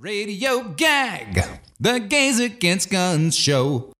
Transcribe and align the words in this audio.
Radio 0.00 0.62
Gag, 0.62 1.44
the 1.78 2.00
Gays 2.00 2.40
Against 2.40 2.90
Guns 2.90 3.36
show. 3.36 3.92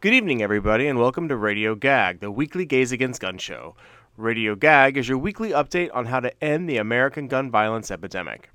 Good 0.00 0.14
evening, 0.14 0.40
everybody, 0.40 0.86
and 0.86 0.98
welcome 0.98 1.28
to 1.28 1.36
Radio 1.36 1.74
Gag, 1.74 2.20
the 2.20 2.30
weekly 2.30 2.64
Gays 2.64 2.92
Against 2.92 3.20
Gun 3.20 3.38
show. 3.38 3.74
Radio 4.16 4.54
Gag 4.54 4.96
is 4.96 5.08
your 5.08 5.18
weekly 5.18 5.50
update 5.50 5.90
on 5.92 6.06
how 6.06 6.20
to 6.20 6.32
end 6.42 6.68
the 6.68 6.76
American 6.76 7.26
gun 7.26 7.50
violence 7.50 7.90
epidemic. 7.90 8.50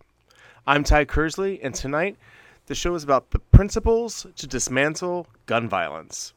I'm 0.66 0.84
Ty 0.84 1.06
Kersley, 1.06 1.60
and 1.62 1.76
tonight 1.76 2.16
the 2.68 2.76
show 2.76 2.96
is 2.96 3.04
about 3.04 3.32
the 3.32 3.40
principles 3.40 4.26
to 4.38 4.48
dismantle 4.48 5.28
gun 5.46 5.68
violence. 5.68 6.34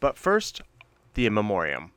But 0.00 0.18
first, 0.18 0.60
the 1.14 1.26
in 1.26 1.34
memoriam. 1.34 1.92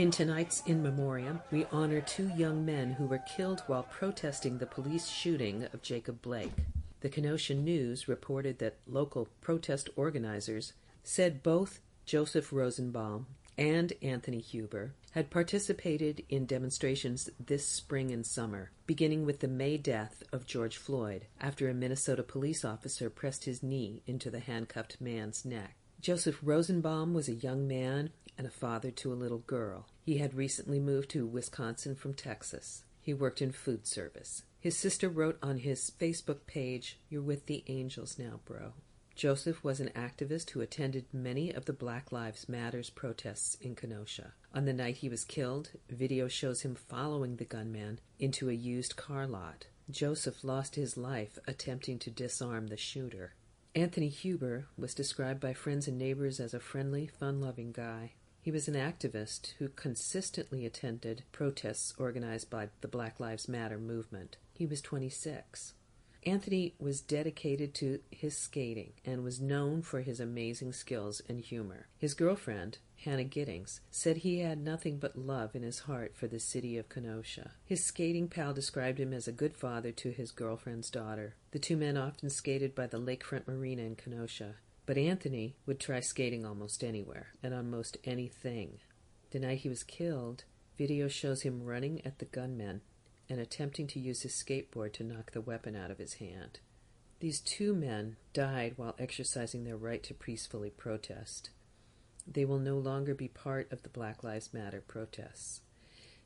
In 0.00 0.10
tonight's 0.10 0.62
In 0.64 0.82
Memoriam, 0.82 1.42
we 1.50 1.66
honor 1.70 2.00
two 2.00 2.30
young 2.34 2.64
men 2.64 2.92
who 2.92 3.04
were 3.04 3.18
killed 3.18 3.62
while 3.66 3.82
protesting 3.82 4.56
the 4.56 4.64
police 4.64 5.06
shooting 5.06 5.64
of 5.74 5.82
Jacob 5.82 6.22
Blake. 6.22 6.54
The 7.00 7.10
Kenosha 7.10 7.52
News 7.52 8.08
reported 8.08 8.60
that 8.60 8.78
local 8.86 9.28
protest 9.42 9.90
organizers 9.96 10.72
said 11.04 11.42
both 11.42 11.80
Joseph 12.06 12.50
Rosenbaum 12.50 13.26
and 13.58 13.92
Anthony 14.00 14.40
Huber 14.40 14.94
had 15.10 15.28
participated 15.28 16.24
in 16.30 16.46
demonstrations 16.46 17.28
this 17.38 17.68
spring 17.68 18.10
and 18.10 18.24
summer, 18.24 18.70
beginning 18.86 19.26
with 19.26 19.40
the 19.40 19.48
May 19.48 19.76
death 19.76 20.22
of 20.32 20.46
George 20.46 20.78
Floyd 20.78 21.26
after 21.38 21.68
a 21.68 21.74
Minnesota 21.74 22.22
police 22.22 22.64
officer 22.64 23.10
pressed 23.10 23.44
his 23.44 23.62
knee 23.62 24.02
into 24.06 24.30
the 24.30 24.40
handcuffed 24.40 24.98
man's 24.98 25.44
neck. 25.44 25.76
Joseph 26.00 26.38
Rosenbaum 26.42 27.12
was 27.12 27.28
a 27.28 27.34
young 27.34 27.68
man 27.68 28.08
and 28.38 28.46
a 28.46 28.50
father 28.50 28.90
to 28.90 29.12
a 29.12 29.14
little 29.14 29.40
girl. 29.40 29.86
He 30.02 30.16
had 30.16 30.32
recently 30.32 30.80
moved 30.80 31.10
to 31.10 31.26
Wisconsin 31.26 31.94
from 31.94 32.14
Texas. 32.14 32.84
He 33.02 33.12
worked 33.12 33.42
in 33.42 33.52
food 33.52 33.86
service. 33.86 34.44
His 34.58 34.78
sister 34.78 35.10
wrote 35.10 35.38
on 35.42 35.58
his 35.58 35.92
Facebook 36.00 36.46
page, 36.46 36.98
You're 37.10 37.20
with 37.20 37.44
the 37.44 37.64
angels 37.66 38.18
now, 38.18 38.40
bro. 38.46 38.72
Joseph 39.14 39.62
was 39.62 39.78
an 39.78 39.90
activist 39.94 40.50
who 40.50 40.62
attended 40.62 41.04
many 41.12 41.52
of 41.52 41.66
the 41.66 41.74
Black 41.74 42.10
Lives 42.10 42.48
Matters 42.48 42.88
protests 42.88 43.56
in 43.56 43.74
Kenosha. 43.74 44.32
On 44.54 44.64
the 44.64 44.72
night 44.72 44.98
he 44.98 45.10
was 45.10 45.24
killed, 45.26 45.72
video 45.90 46.28
shows 46.28 46.62
him 46.62 46.74
following 46.74 47.36
the 47.36 47.44
gunman 47.44 48.00
into 48.18 48.48
a 48.48 48.54
used 48.54 48.96
car 48.96 49.26
lot. 49.26 49.66
Joseph 49.90 50.44
lost 50.44 50.76
his 50.76 50.96
life 50.96 51.38
attempting 51.46 51.98
to 51.98 52.10
disarm 52.10 52.68
the 52.68 52.78
shooter. 52.78 53.34
Anthony 53.74 54.08
Huber 54.08 54.66
was 54.76 54.94
described 54.94 55.38
by 55.38 55.52
friends 55.52 55.86
and 55.86 55.96
neighbors 55.96 56.40
as 56.40 56.54
a 56.54 56.60
friendly, 56.60 57.06
fun 57.06 57.40
loving 57.40 57.70
guy. 57.70 58.14
He 58.42 58.50
was 58.50 58.66
an 58.66 58.74
activist 58.74 59.54
who 59.58 59.68
consistently 59.68 60.66
attended 60.66 61.22
protests 61.30 61.94
organized 61.96 62.50
by 62.50 62.70
the 62.80 62.88
Black 62.88 63.20
Lives 63.20 63.48
Matter 63.48 63.78
movement. 63.78 64.38
He 64.52 64.66
was 64.66 64.80
26. 64.80 65.74
Anthony 66.26 66.74
was 66.80 67.00
dedicated 67.00 67.72
to 67.74 68.00
his 68.10 68.36
skating 68.36 68.92
and 69.04 69.22
was 69.22 69.40
known 69.40 69.82
for 69.82 70.00
his 70.00 70.18
amazing 70.18 70.72
skills 70.72 71.22
and 71.28 71.40
humor. 71.40 71.86
His 71.96 72.14
girlfriend, 72.14 72.78
Hannah 73.04 73.24
Giddings, 73.24 73.80
said 73.90 74.18
he 74.18 74.40
had 74.40 74.62
nothing 74.62 74.98
but 74.98 75.16
love 75.16 75.56
in 75.56 75.62
his 75.62 75.80
heart 75.80 76.14
for 76.14 76.26
the 76.26 76.38
city 76.38 76.76
of 76.76 76.90
Kenosha. 76.90 77.52
His 77.64 77.82
skating 77.82 78.28
pal 78.28 78.52
described 78.52 79.00
him 79.00 79.14
as 79.14 79.26
a 79.26 79.32
good 79.32 79.56
father 79.56 79.90
to 79.92 80.10
his 80.10 80.32
girlfriend's 80.32 80.90
daughter. 80.90 81.34
The 81.52 81.58
two 81.58 81.78
men 81.78 81.96
often 81.96 82.28
skated 82.28 82.74
by 82.74 82.86
the 82.86 83.00
lakefront 83.00 83.48
marina 83.48 83.82
in 83.82 83.96
Kenosha. 83.96 84.56
But 84.84 84.98
Anthony 84.98 85.56
would 85.64 85.80
try 85.80 86.00
skating 86.00 86.44
almost 86.44 86.84
anywhere 86.84 87.28
and 87.42 87.54
on 87.54 87.70
most 87.70 87.96
anything. 88.04 88.80
The 89.30 89.38
night 89.38 89.58
he 89.60 89.68
was 89.68 89.82
killed, 89.82 90.44
video 90.76 91.08
shows 91.08 91.42
him 91.42 91.64
running 91.64 92.04
at 92.04 92.18
the 92.18 92.24
gunmen 92.26 92.82
and 93.30 93.40
attempting 93.40 93.86
to 93.86 94.00
use 94.00 94.22
his 94.22 94.32
skateboard 94.32 94.92
to 94.94 95.04
knock 95.04 95.30
the 95.30 95.40
weapon 95.40 95.74
out 95.74 95.90
of 95.90 95.98
his 95.98 96.14
hand. 96.14 96.58
These 97.20 97.40
two 97.40 97.74
men 97.74 98.16
died 98.32 98.74
while 98.76 98.96
exercising 98.98 99.64
their 99.64 99.76
right 99.76 100.02
to 100.02 100.14
peacefully 100.14 100.70
protest. 100.70 101.50
They 102.32 102.44
will 102.44 102.60
no 102.60 102.78
longer 102.78 103.14
be 103.14 103.26
part 103.26 103.72
of 103.72 103.82
the 103.82 103.88
Black 103.88 104.22
Lives 104.22 104.54
Matter 104.54 104.82
protests. 104.86 105.62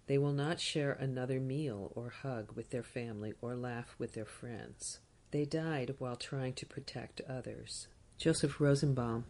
They 0.06 0.18
will 0.18 0.32
not 0.34 0.60
share 0.60 0.92
another 0.92 1.40
meal 1.40 1.90
or 1.94 2.10
hug 2.10 2.52
with 2.54 2.68
their 2.68 2.82
family 2.82 3.32
or 3.40 3.56
laugh 3.56 3.94
with 3.98 4.12
their 4.12 4.26
friends. 4.26 5.00
They 5.30 5.46
died 5.46 5.94
while 5.98 6.16
trying 6.16 6.52
to 6.54 6.66
protect 6.66 7.22
others. 7.22 7.88
Joseph 8.18 8.60
Rosenbaum, 8.60 9.24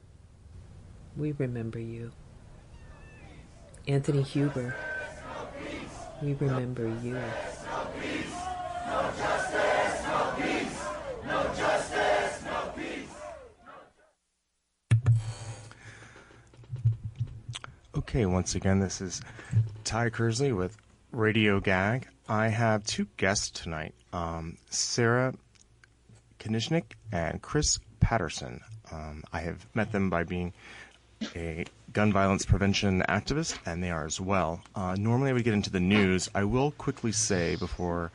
we 1.16 1.30
remember 1.32 1.78
you. 1.78 2.10
Anthony 3.86 4.22
Huber, 4.22 4.74
we 6.20 6.34
remember 6.34 6.88
you. 7.02 7.16
Okay, 18.14 18.26
once 18.26 18.54
again, 18.54 18.78
this 18.78 19.00
is 19.00 19.20
Ty 19.82 20.10
Kersley 20.10 20.56
with 20.56 20.76
Radio 21.10 21.58
Gag. 21.58 22.06
I 22.28 22.47
have 22.47 22.84
two 22.84 23.08
guests 23.16 23.50
tonight 23.50 23.92
um, 24.12 24.56
Sarah 24.70 25.34
Kniznik 26.38 26.92
and 27.10 27.42
Chris 27.42 27.80
Patterson. 27.98 28.60
Um, 28.92 29.24
I 29.32 29.41
have 29.41 29.66
met 29.74 29.91
them 29.91 30.10
by 30.10 30.22
being 30.22 30.53
a 31.34 31.64
gun 31.92 32.12
violence 32.12 32.47
prevention 32.47 33.03
activist, 33.08 33.58
and 33.66 33.82
they 33.82 33.91
are 33.91 34.06
as 34.06 34.20
well. 34.20 34.62
Uh, 34.76 34.94
normally, 34.97 35.30
I 35.30 35.32
would 35.32 35.42
get 35.42 35.54
into 35.54 35.70
the 35.70 35.80
news. 35.80 36.30
I 36.36 36.44
will 36.44 36.70
quickly 36.70 37.10
say 37.10 37.56
before 37.56 38.12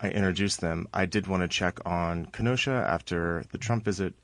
I 0.00 0.10
introduce 0.10 0.58
them, 0.58 0.86
I 0.94 1.06
did 1.06 1.26
want 1.26 1.42
to 1.42 1.48
check 1.48 1.80
on 1.84 2.26
Kenosha 2.26 2.86
after 2.88 3.42
the 3.50 3.58
Trump 3.58 3.84
visit. 3.84 4.14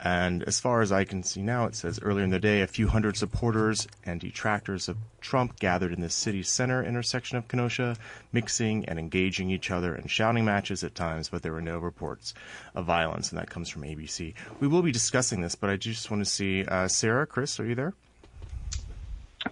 And 0.00 0.42
as 0.42 0.60
far 0.60 0.82
as 0.82 0.90
I 0.90 1.04
can 1.04 1.22
see 1.22 1.40
now, 1.40 1.66
it 1.66 1.74
says 1.74 2.00
earlier 2.02 2.24
in 2.24 2.30
the 2.30 2.40
day, 2.40 2.60
a 2.62 2.66
few 2.66 2.88
hundred 2.88 3.16
supporters 3.16 3.86
and 4.04 4.20
detractors 4.20 4.88
of 4.88 4.96
Trump 5.20 5.58
gathered 5.58 5.92
in 5.92 6.00
the 6.00 6.10
city 6.10 6.42
center 6.42 6.84
intersection 6.84 7.38
of 7.38 7.48
Kenosha, 7.48 7.96
mixing 8.32 8.84
and 8.86 8.98
engaging 8.98 9.50
each 9.50 9.70
other 9.70 9.94
and 9.94 10.10
shouting 10.10 10.44
matches 10.44 10.82
at 10.82 10.94
times, 10.94 11.28
but 11.28 11.42
there 11.42 11.52
were 11.52 11.62
no 11.62 11.78
reports 11.78 12.34
of 12.74 12.84
violence, 12.84 13.30
and 13.30 13.38
that 13.38 13.48
comes 13.48 13.68
from 13.68 13.82
ABC. 13.82 14.34
We 14.60 14.68
will 14.68 14.82
be 14.82 14.92
discussing 14.92 15.40
this, 15.40 15.54
but 15.54 15.70
I 15.70 15.76
just 15.76 16.10
want 16.10 16.24
to 16.24 16.30
see 16.30 16.64
uh, 16.64 16.88
Sarah, 16.88 17.26
Chris, 17.26 17.58
are 17.60 17.66
you 17.66 17.74
there? 17.74 17.94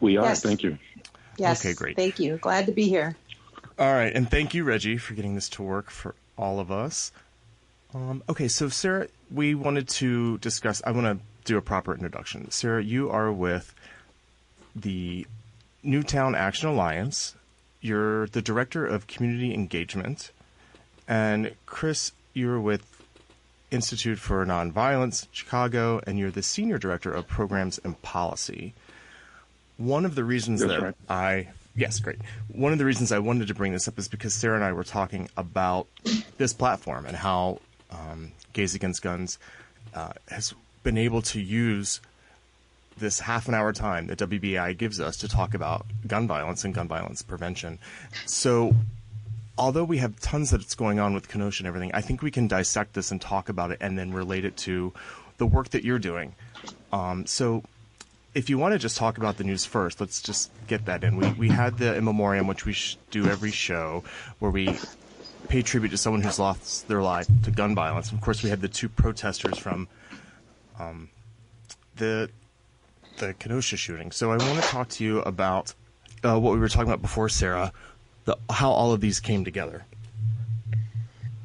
We 0.01 0.17
are. 0.17 0.27
Yes. 0.27 0.43
Thank 0.43 0.63
you. 0.63 0.77
Yes. 1.39 1.65
Okay, 1.65 1.75
great. 1.75 1.97
Thank 1.97 2.19
you. 2.19 2.37
Glad 2.37 2.67
to 2.67 2.73
be 2.73 2.89
here. 2.89 3.17
All 3.79 3.93
right, 3.93 4.13
and 4.15 4.31
thank 4.31 4.55
you, 4.55 4.65
Reggie, 4.65 4.99
for 4.99 5.15
getting 5.15 5.35
this 5.35 5.49
to 5.51 5.63
work 5.63 5.91
for 5.91 6.15
all 6.37 6.61
of 6.61 6.71
us. 6.71 7.13
Um, 7.95 8.23
okay, 8.29 8.49
so 8.49 8.69
Sarah, 8.69 9.09
we 9.31 9.55
wanted 9.55 9.89
to 9.89 10.39
discuss. 10.39 10.83
I 10.87 10.93
want 10.93 11.07
to 11.07 11.25
do 11.45 11.59
a 11.59 11.63
proper 11.63 11.95
introduction. 11.95 12.51
Sarah, 12.51 12.83
you 12.83 13.11
are 13.11 13.31
with 13.31 13.75
the 14.75 15.27
Newtown 15.83 16.35
Action 16.35 16.69
Alliance. 16.69 17.35
You're 17.81 18.29
the 18.29 18.41
director 18.41 18.87
of 18.87 19.07
community 19.09 19.53
engagement, 19.53 20.31
and 21.07 21.55
Chris, 21.67 22.13
you're 22.33 22.61
with 22.61 22.87
Institute 23.71 24.19
for 24.19 24.45
Nonviolence 24.47 25.27
Chicago, 25.33 26.01
and 26.07 26.19
you're 26.19 26.31
the 26.31 26.43
senior 26.43 26.79
director 26.79 27.13
of 27.13 27.27
programs 27.27 27.79
and 27.79 28.01
policy. 28.03 28.75
One 29.79 30.05
of 30.05 30.15
the 30.15 30.25
reasons 30.25 30.61
That's 30.61 30.73
that 30.73 30.83
right. 30.83 30.95
I 31.09 31.49
yes, 31.75 31.99
great. 31.99 32.19
One 32.49 32.73
of 32.73 32.79
the 32.79 32.85
reasons 32.85 33.13
I 33.13 33.19
wanted 33.19 33.49
to 33.49 33.55
bring 33.55 33.73
this 33.73 33.89
up 33.89 33.99
is 33.99 34.09
because 34.09 34.33
Sarah 34.33 34.55
and 34.55 34.65
I 34.65 34.73
were 34.73 34.85
talking 34.85 35.29
about 35.37 35.89
this 36.39 36.53
platform 36.53 37.07
and 37.07 37.17
how 37.17 37.61
um, 37.93 38.33
Gays 38.53 38.75
Against 38.75 39.03
Guns 39.03 39.39
uh, 39.95 40.13
has 40.29 40.55
been 40.83 40.99
able 40.99 41.23
to 41.23 41.41
use 41.41 42.01
this 42.99 43.21
half 43.21 43.49
an 43.49 43.55
hour 43.55 43.73
time 43.73 44.07
that 44.09 44.19
WBAI 44.19 44.77
gives 44.77 45.01
us 45.01 45.17
to 45.19 45.29
talk 45.29 45.55
about 45.55 45.87
gun 46.07 46.27
violence 46.27 46.65
and 46.65 46.75
gun 46.75 46.89
violence 46.89 47.23
prevention. 47.23 47.79
So, 48.27 48.75
although 49.57 49.85
we 49.85 49.99
have 49.99 50.19
tons 50.21 50.51
that's 50.51 50.75
going 50.75 50.99
on 50.99 51.15
with 51.15 51.29
Kenosha 51.29 51.63
and 51.63 51.69
everything, 51.69 51.91
I 51.95 52.01
think 52.01 52.23
we 52.23 52.31
can 52.31 52.49
dissect 52.49 52.95
this 52.95 53.11
and 53.11 53.21
talk 53.21 53.49
about 53.49 53.71
it 53.71 53.79
and 53.81 53.99
then 53.99 54.13
relate 54.13 54.45
it 54.45 54.57
to 54.59 54.93
the 55.39 55.47
work 55.47 55.71
that 55.71 55.85
you're 55.85 55.99
doing. 55.99 56.35
Um, 56.93 57.27
so, 57.27 57.63
if 58.35 58.49
you 58.49 58.57
want 58.57 58.73
to 58.73 58.79
just 58.79 58.97
talk 58.97 59.19
about 59.19 59.37
the 59.37 59.45
news 59.45 59.65
first, 59.65 60.01
let's 60.01 60.23
just 60.23 60.51
get 60.67 60.87
that 60.87 61.05
in. 61.05 61.17
We 61.17 61.33
we 61.33 61.49
had 61.49 61.79
the 61.79 61.97
in 61.97 62.05
memoriam, 62.05 62.47
which 62.47 62.65
we 62.65 62.75
do 63.11 63.29
every 63.29 63.51
show, 63.51 64.05
where 64.39 64.51
we 64.51 64.79
pay 65.49 65.63
tribute 65.63 65.91
to 65.91 65.99
someone 65.99 66.23
who's 66.23 66.39
lost 66.39 66.89
their 66.89 67.03
life 67.03 67.27
to 67.45 67.51
gun 67.51 67.75
violence. 67.75 68.13
Of 68.13 68.21
course, 68.21 68.43
we 68.43 68.51
had 68.51 68.61
the 68.61 68.69
two 68.69 68.89
protesters 68.89 69.59
from 69.59 69.89
um, 70.79 71.09
the 71.97 72.31
the 73.19 73.35
Kenosha 73.35 73.77
shooting. 73.77 74.11
So 74.11 74.33
I 74.33 74.37
want 74.37 74.63
to 74.63 74.69
talk 74.69 74.89
to 74.91 75.05
you 75.05 75.21
about 75.21 75.75
uh, 76.25 76.39
what 76.39 76.55
we 76.55 76.59
were 76.59 76.69
talking 76.69 76.89
about 76.89 77.03
before, 77.03 77.29
Sarah, 77.29 77.73
the, 78.25 78.37
how 78.51 78.71
all 78.71 78.93
of 78.93 79.01
these 79.01 79.21
came 79.21 79.45
together. 79.45 79.85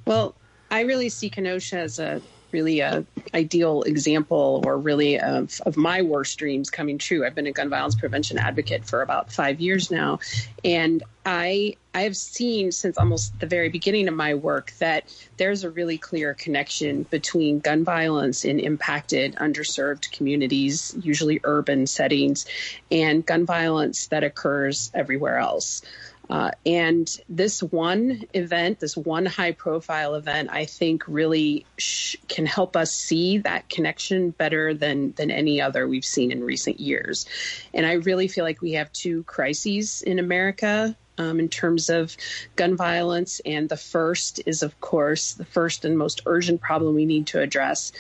Well, 0.06 0.36
I 0.72 0.82
really 0.82 1.10
see 1.10 1.30
Kenosha 1.30 1.80
as 1.80 2.00
a 2.00 2.22
really 2.52 2.80
a 2.80 3.06
ideal 3.34 3.84
example 3.84 4.64
or 4.66 4.78
really 4.78 5.20
of, 5.20 5.60
of 5.66 5.78
my 5.78 6.02
worst 6.02 6.38
dreams 6.38 6.70
coming 6.70 6.98
true. 6.98 7.26
I've 7.26 7.36
been 7.36 7.48
a 7.48 7.52
gun 7.52 7.70
violence 7.70 7.96
prevention 7.96 8.38
advocate 8.38 8.86
for 8.86 9.02
about 9.02 9.32
five 9.32 9.60
years 9.60 9.92
now. 9.92 10.20
And 10.64 11.04
I 11.26 11.76
I 11.94 12.02
have 12.02 12.16
seen 12.16 12.72
since 12.72 12.98
almost 12.98 13.40
the 13.40 13.48
very 13.48 13.70
beginning 13.70 14.08
of 14.08 14.14
my 14.14 14.36
work 14.36 14.72
that 14.78 15.12
there's 15.38 15.64
a 15.64 15.70
really 15.70 15.98
clear 15.98 16.36
connection 16.36 17.04
between 17.04 17.60
gun 17.60 17.84
violence 17.84 18.46
in 18.46 18.60
impacted, 18.60 19.36
underserved 19.36 20.12
communities, 20.12 20.96
usually 21.02 21.40
urban 21.44 21.88
settings, 21.88 22.46
and 22.92 23.26
gun 23.26 23.48
violence 23.48 24.08
that 24.08 24.24
occurs 24.24 24.92
everywhere 24.94 25.40
else. 25.40 25.82
Uh, 26.30 26.52
and 26.66 27.20
this 27.30 27.64
one 27.64 28.24
event, 28.34 28.80
this 28.80 28.98
one 28.98 29.26
high 29.26 29.54
profile 29.54 30.16
event, 30.16 30.50
I 30.52 30.66
think 30.66 31.04
really 31.08 31.66
sh- 31.78 32.18
can 32.28 32.46
help 32.46 32.76
us 32.76 32.94
see 32.94 33.40
that 33.40 33.70
connection 33.70 34.32
better 34.32 34.74
than, 34.74 35.14
than 35.14 35.32
any 35.32 35.62
other 35.62 35.88
we've 35.88 36.06
seen 36.06 36.32
in 36.32 36.44
recent 36.44 36.80
years. 36.80 37.26
And 37.74 37.86
I 37.86 37.94
really 37.94 38.28
feel 38.28 38.44
like 38.44 38.62
we 38.62 38.74
have 38.74 38.92
two 38.92 39.24
crises 39.24 40.02
in 40.02 40.20
America 40.20 40.96
um, 41.18 41.40
in 41.40 41.50
terms 41.50 41.90
of 41.90 42.16
gun 42.56 42.76
violence. 42.76 43.42
And 43.46 43.70
the 43.70 43.78
first 43.78 44.42
is, 44.46 44.64
of 44.64 44.80
course, 44.80 45.34
the 45.34 45.46
first 45.46 45.86
and 45.86 45.98
most 45.98 46.22
urgent 46.26 46.62
problem 46.62 46.96
we 46.96 47.06
need 47.06 47.28
to 47.28 47.42
address 47.42 47.92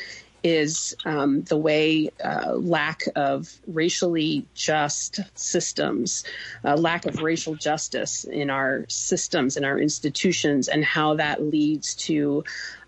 is 0.44 0.96
um, 1.06 1.42
the 1.44 1.58
way 1.58 2.10
uh, 2.24 2.54
lack 2.54 3.04
of 3.16 3.54
racially 3.68 4.46
just 4.54 5.20
systems, 5.36 6.24
uh, 6.64 6.76
lack 6.76 7.06
of 7.06 7.22
racial 7.22 7.56
justice 7.56 8.24
in 8.24 8.50
our 8.50 8.86
systems, 8.88 9.58
in 9.58 9.66
our 9.66 9.80
institutions, 9.80 10.68
and 10.68 10.84
how 10.84 11.16
that 11.16 11.42
leads 11.42 11.96
to 11.96 12.44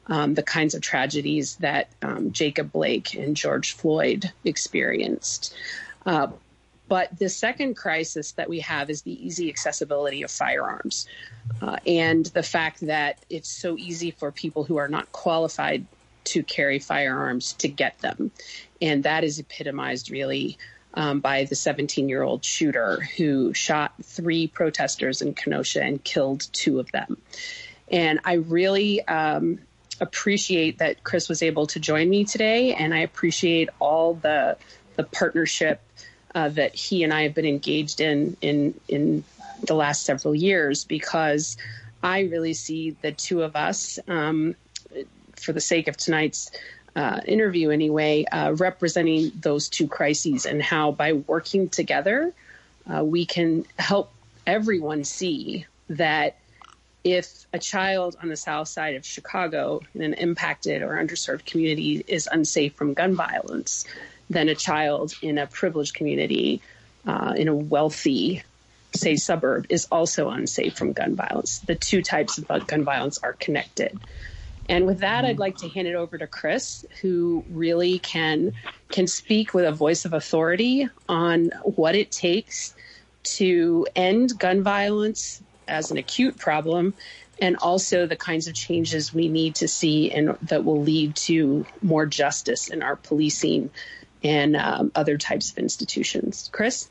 um, 0.08 0.34
the 0.34 0.44
kinds 0.44 0.74
of 0.74 0.82
tragedies 0.82 1.56
that 1.58 1.90
um, 2.02 2.32
Jacob 2.32 2.72
Blake 2.72 3.14
and 3.14 3.36
George 3.36 3.74
Floyd 3.74 4.32
experienced. 4.44 5.56
Uh, 6.06 6.28
but 6.88 7.16
the 7.20 7.30
second 7.30 7.76
crisis 7.76 8.32
that 8.32 8.50
we 8.50 8.62
have 8.62 8.90
is 8.90 9.04
the 9.04 9.26
easy 9.26 9.48
accessibility 9.50 10.24
of 10.24 10.32
firearms 10.32 11.06
uh, 11.62 11.78
and 11.86 12.26
the 12.28 12.42
fact 12.42 12.82
that 12.82 13.20
it's 13.30 13.50
so 13.50 13.78
easy 13.78 14.10
for 14.10 14.32
people 14.32 14.64
who 14.64 14.78
are 14.78 14.88
not 14.88 15.12
qualified 15.12 15.86
to 16.26 16.44
carry 16.44 16.80
firearms 16.80 17.54
to 17.54 17.68
get 17.68 18.00
them. 18.00 18.32
And 18.82 19.04
that 19.04 19.24
is 19.24 19.40
epitomized 19.40 20.12
really 20.12 20.58
um, 20.94 21.20
by 21.20 21.46
the 21.46 21.56
17 21.56 22.10
year 22.10 22.24
old 22.24 22.44
shooter 22.44 23.02
who 23.18 23.54
shot 23.54 23.94
three 24.04 24.48
protesters 24.48 25.22
in 25.22 25.34
Kenosha 25.34 25.84
and 25.84 26.04
killed 26.04 26.48
two 26.52 26.80
of 26.80 26.92
them. 26.92 27.18
And 27.92 28.20
I 28.24 28.34
really 28.34 29.06
um, 29.08 29.60
appreciate 30.00 30.80
that 30.80 31.04
Chris 31.04 31.30
was 31.30 31.42
able 31.42 31.68
to 31.68 31.80
join 31.80 32.10
me 32.10 32.26
today, 32.26 32.74
and 32.74 32.94
I 32.94 33.00
appreciate 33.00 33.70
all 33.80 34.14
the 34.14 34.58
the 34.96 35.04
partnership 35.04 35.82
uh, 36.36 36.50
that 36.50 36.76
he 36.76 37.04
and 37.04 37.14
I 37.14 37.24
have 37.24 37.34
been 37.34 37.46
engaged 37.46 38.02
in 38.02 38.38
in 38.42 38.80
in 38.88 39.24
the 39.66 39.74
last 39.74 40.06
several 40.06 40.36
years 40.36 40.84
because 40.84 41.58
I 42.02 42.22
really 42.22 42.54
see 42.54 42.92
the 42.92 43.12
two 43.12 43.44
of 43.44 43.56
us 43.56 44.00
um, 44.08 44.56
for 45.44 45.54
the 45.54 45.62
sake 45.62 45.88
of 45.88 45.98
tonight's 45.98 46.52
uh, 46.96 47.22
interview 47.26 47.70
anyway, 47.70 48.26
uh, 48.26 48.54
representing 48.58 49.32
those 49.40 49.70
two 49.70 49.88
crises 49.88 50.46
and 50.46 50.62
how 50.62 50.92
by 50.92 51.14
working 51.14 51.70
together, 51.70 52.34
uh, 52.92 53.04
we 53.04 53.26
can 53.26 53.66
help 53.78 54.12
everyone 54.46 55.04
see 55.04 55.66
that 55.90 56.38
if 57.04 57.46
a 57.54 57.60
child 57.60 58.18
on 58.22 58.30
the 58.30 58.36
south 58.36 58.68
side 58.68 58.96
of 58.96 59.06
Chicago 59.06 59.82
in 59.96 60.02
an 60.02 60.14
impacted 60.16 60.82
or 60.82 60.98
underserved 60.98 61.46
community 61.46 62.04
is 62.08 62.28
unsafe 62.32 62.74
from 62.76 62.94
gun 62.94 63.16
violence, 63.16 63.86
then 64.30 64.50
a 64.50 64.56
child 64.56 65.14
in 65.22 65.38
a 65.38 65.48
privileged 65.48 65.96
community, 65.96 66.62
uh, 67.08 67.34
in 67.38 67.48
a 67.48 67.56
wealthy, 67.56 68.44
say, 68.94 69.16
suburb, 69.16 69.68
is 69.70 69.88
also 69.92 70.30
unsafe 70.30 70.76
from 70.76 70.94
gun 70.94 71.16
violence. 71.16 71.60
The 71.60 71.76
two 71.76 72.02
types 72.02 72.38
of 72.38 72.68
gun 72.68 72.84
violence 72.84 73.20
are 73.20 73.34
connected. 73.34 73.98
And 74.70 74.86
with 74.86 75.00
that, 75.00 75.26
I'd 75.26 75.40
like 75.40 75.58
to 75.58 75.68
hand 75.68 75.88
it 75.88 75.96
over 75.96 76.18
to 76.18 76.28
Chris, 76.28 76.86
who 77.02 77.44
really 77.50 77.98
can 78.00 78.54
can 78.90 79.08
speak 79.08 79.54
with 79.54 79.66
a 79.66 79.72
voice 79.72 80.06
of 80.06 80.14
authority 80.14 80.88
on 81.10 81.50
what 81.64 81.96
it 81.96 82.12
takes 82.12 82.76
to 83.24 83.88
end 83.96 84.38
gun 84.38 84.64
violence 84.64 85.42
as 85.68 85.92
an 85.92 85.98
acute 85.98 86.38
problem 86.38 86.94
and 87.42 87.58
also 87.58 88.06
the 88.06 88.16
kinds 88.16 88.48
of 88.48 88.54
changes 88.54 89.14
we 89.14 89.28
need 89.28 89.56
to 89.56 89.68
see 89.68 90.12
and 90.12 90.38
that 90.44 90.64
will 90.64 90.82
lead 90.82 91.16
to 91.16 91.66
more 91.82 92.06
justice 92.06 92.70
in 92.70 92.84
our 92.84 92.96
policing 92.96 93.70
and 94.24 94.56
um, 94.56 94.92
other 94.96 95.18
types 95.18 95.52
of 95.52 95.58
institutions. 95.58 96.50
Chris? 96.52 96.90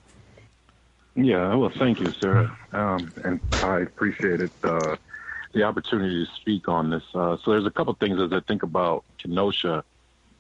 Yeah, 1.15 1.55
well, 1.57 1.73
thank 1.77 2.01
you, 2.01 2.13
Sarah. 2.21 2.57
Um, 2.73 3.13
and 3.25 3.41
I 3.53 3.81
appreciate 3.81 4.41
it. 4.41 4.53
Uh, 4.63 4.97
the 5.53 5.63
opportunity 5.63 6.25
to 6.25 6.33
speak 6.35 6.69
on 6.69 6.91
this. 6.91 7.03
Uh, 7.15 7.37
so 7.43 7.53
there's 7.53 7.67
a 7.67 7.71
couple 7.71 7.95
things 7.95 8.21
as 8.21 8.33
I 8.33 8.41
think 8.41 8.63
about 8.63 9.05
Kenosha. 9.19 9.85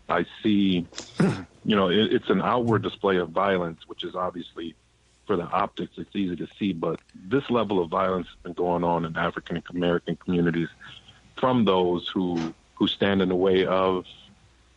I 0.09 0.27
see, 0.43 0.87
you 1.65 1.77
know, 1.77 1.89
it, 1.89 2.13
it's 2.13 2.31
an 2.31 2.41
outward 2.41 2.83
display 2.83 3.17
of 3.17 3.31
violence, 3.31 3.81
which 3.87 4.05
is 4.05 4.15
obviously 4.15 4.75
for 5.27 5.37
the 5.37 5.45
optics, 5.45 5.93
it's 5.99 6.17
easy 6.17 6.37
to 6.37 6.49
see. 6.59 6.73
But 6.73 7.01
this 7.15 7.49
level 7.51 7.83
of 7.83 7.91
violence 7.91 8.27
has 8.29 8.37
been 8.43 8.55
going 8.55 8.83
on 8.83 9.05
in 9.05 9.17
African 9.17 9.63
American 9.71 10.17
communities 10.17 10.69
from 11.37 11.65
those 11.65 12.09
who 12.09 12.55
who 12.75 12.87
stand 12.87 13.21
in 13.21 13.29
the 13.29 13.37
way 13.37 13.67
of 13.67 14.07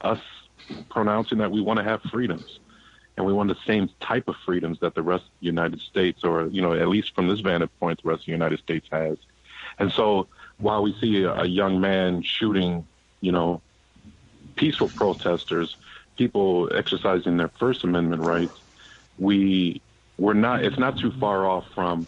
us 0.01 0.19
pronouncing 0.89 1.37
that 1.37 1.51
we 1.51 1.61
want 1.61 1.77
to 1.77 1.83
have 1.83 2.01
freedoms 2.03 2.59
and 3.17 3.25
we 3.25 3.33
want 3.33 3.49
the 3.49 3.57
same 3.67 3.89
type 3.99 4.27
of 4.27 4.35
freedoms 4.45 4.79
that 4.79 4.95
the 4.95 5.01
rest 5.01 5.23
of 5.23 5.31
the 5.39 5.45
United 5.45 5.79
States, 5.79 6.23
or 6.23 6.47
you 6.47 6.61
know, 6.61 6.73
at 6.73 6.87
least 6.87 7.13
from 7.13 7.27
this 7.27 7.39
vantage 7.39 7.69
point, 7.79 8.01
the 8.01 8.09
rest 8.09 8.21
of 8.21 8.25
the 8.25 8.31
United 8.31 8.59
States 8.59 8.87
has. 8.91 9.17
And 9.81 9.91
so 9.91 10.27
while 10.59 10.83
we 10.83 10.95
see 11.01 11.23
a, 11.23 11.43
young 11.43 11.81
man 11.81 12.21
shooting, 12.21 12.85
you 13.19 13.31
know, 13.31 13.61
peaceful 14.55 14.89
protesters, 14.89 15.75
people 16.17 16.69
exercising 16.71 17.37
their 17.37 17.47
First 17.47 17.83
Amendment 17.83 18.21
rights, 18.21 18.53
we 19.17 19.81
we're 20.19 20.33
not. 20.33 20.63
It's 20.63 20.77
not 20.77 20.99
too 20.99 21.11
far 21.19 21.47
off 21.47 21.65
from 21.73 22.05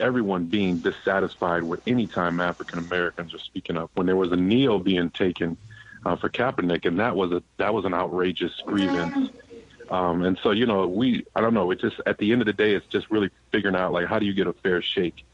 everyone 0.00 0.46
being 0.46 0.78
dissatisfied 0.78 1.62
with 1.62 1.82
any 1.86 2.06
time 2.06 2.40
African 2.40 2.78
Americans 2.78 3.34
are 3.34 3.38
speaking 3.40 3.76
up. 3.76 3.90
When 3.94 4.06
there 4.06 4.16
was 4.16 4.32
a 4.32 4.36
kneel 4.36 4.78
being 4.78 5.10
taken 5.10 5.58
uh, 6.06 6.16
for 6.16 6.30
Kaepernick, 6.30 6.86
and 6.86 6.98
that 6.98 7.14
was 7.14 7.30
a 7.30 7.42
that 7.58 7.74
was 7.74 7.84
an 7.84 7.92
outrageous 7.92 8.62
grievance. 8.64 9.28
Um, 9.90 10.22
and 10.22 10.38
so, 10.42 10.52
you 10.52 10.64
know, 10.64 10.86
we 10.86 11.26
I 11.36 11.42
don't 11.42 11.52
know. 11.52 11.70
It 11.72 11.80
just 11.80 12.00
at 12.06 12.16
the 12.16 12.32
end 12.32 12.40
of 12.40 12.46
the 12.46 12.54
day, 12.54 12.74
it's 12.74 12.86
just 12.86 13.10
really 13.10 13.28
figuring 13.50 13.76
out 13.76 13.92
like 13.92 14.06
how 14.06 14.18
do 14.18 14.24
you 14.24 14.32
get 14.32 14.46
a 14.46 14.54
fair 14.54 14.80
shake 14.80 15.26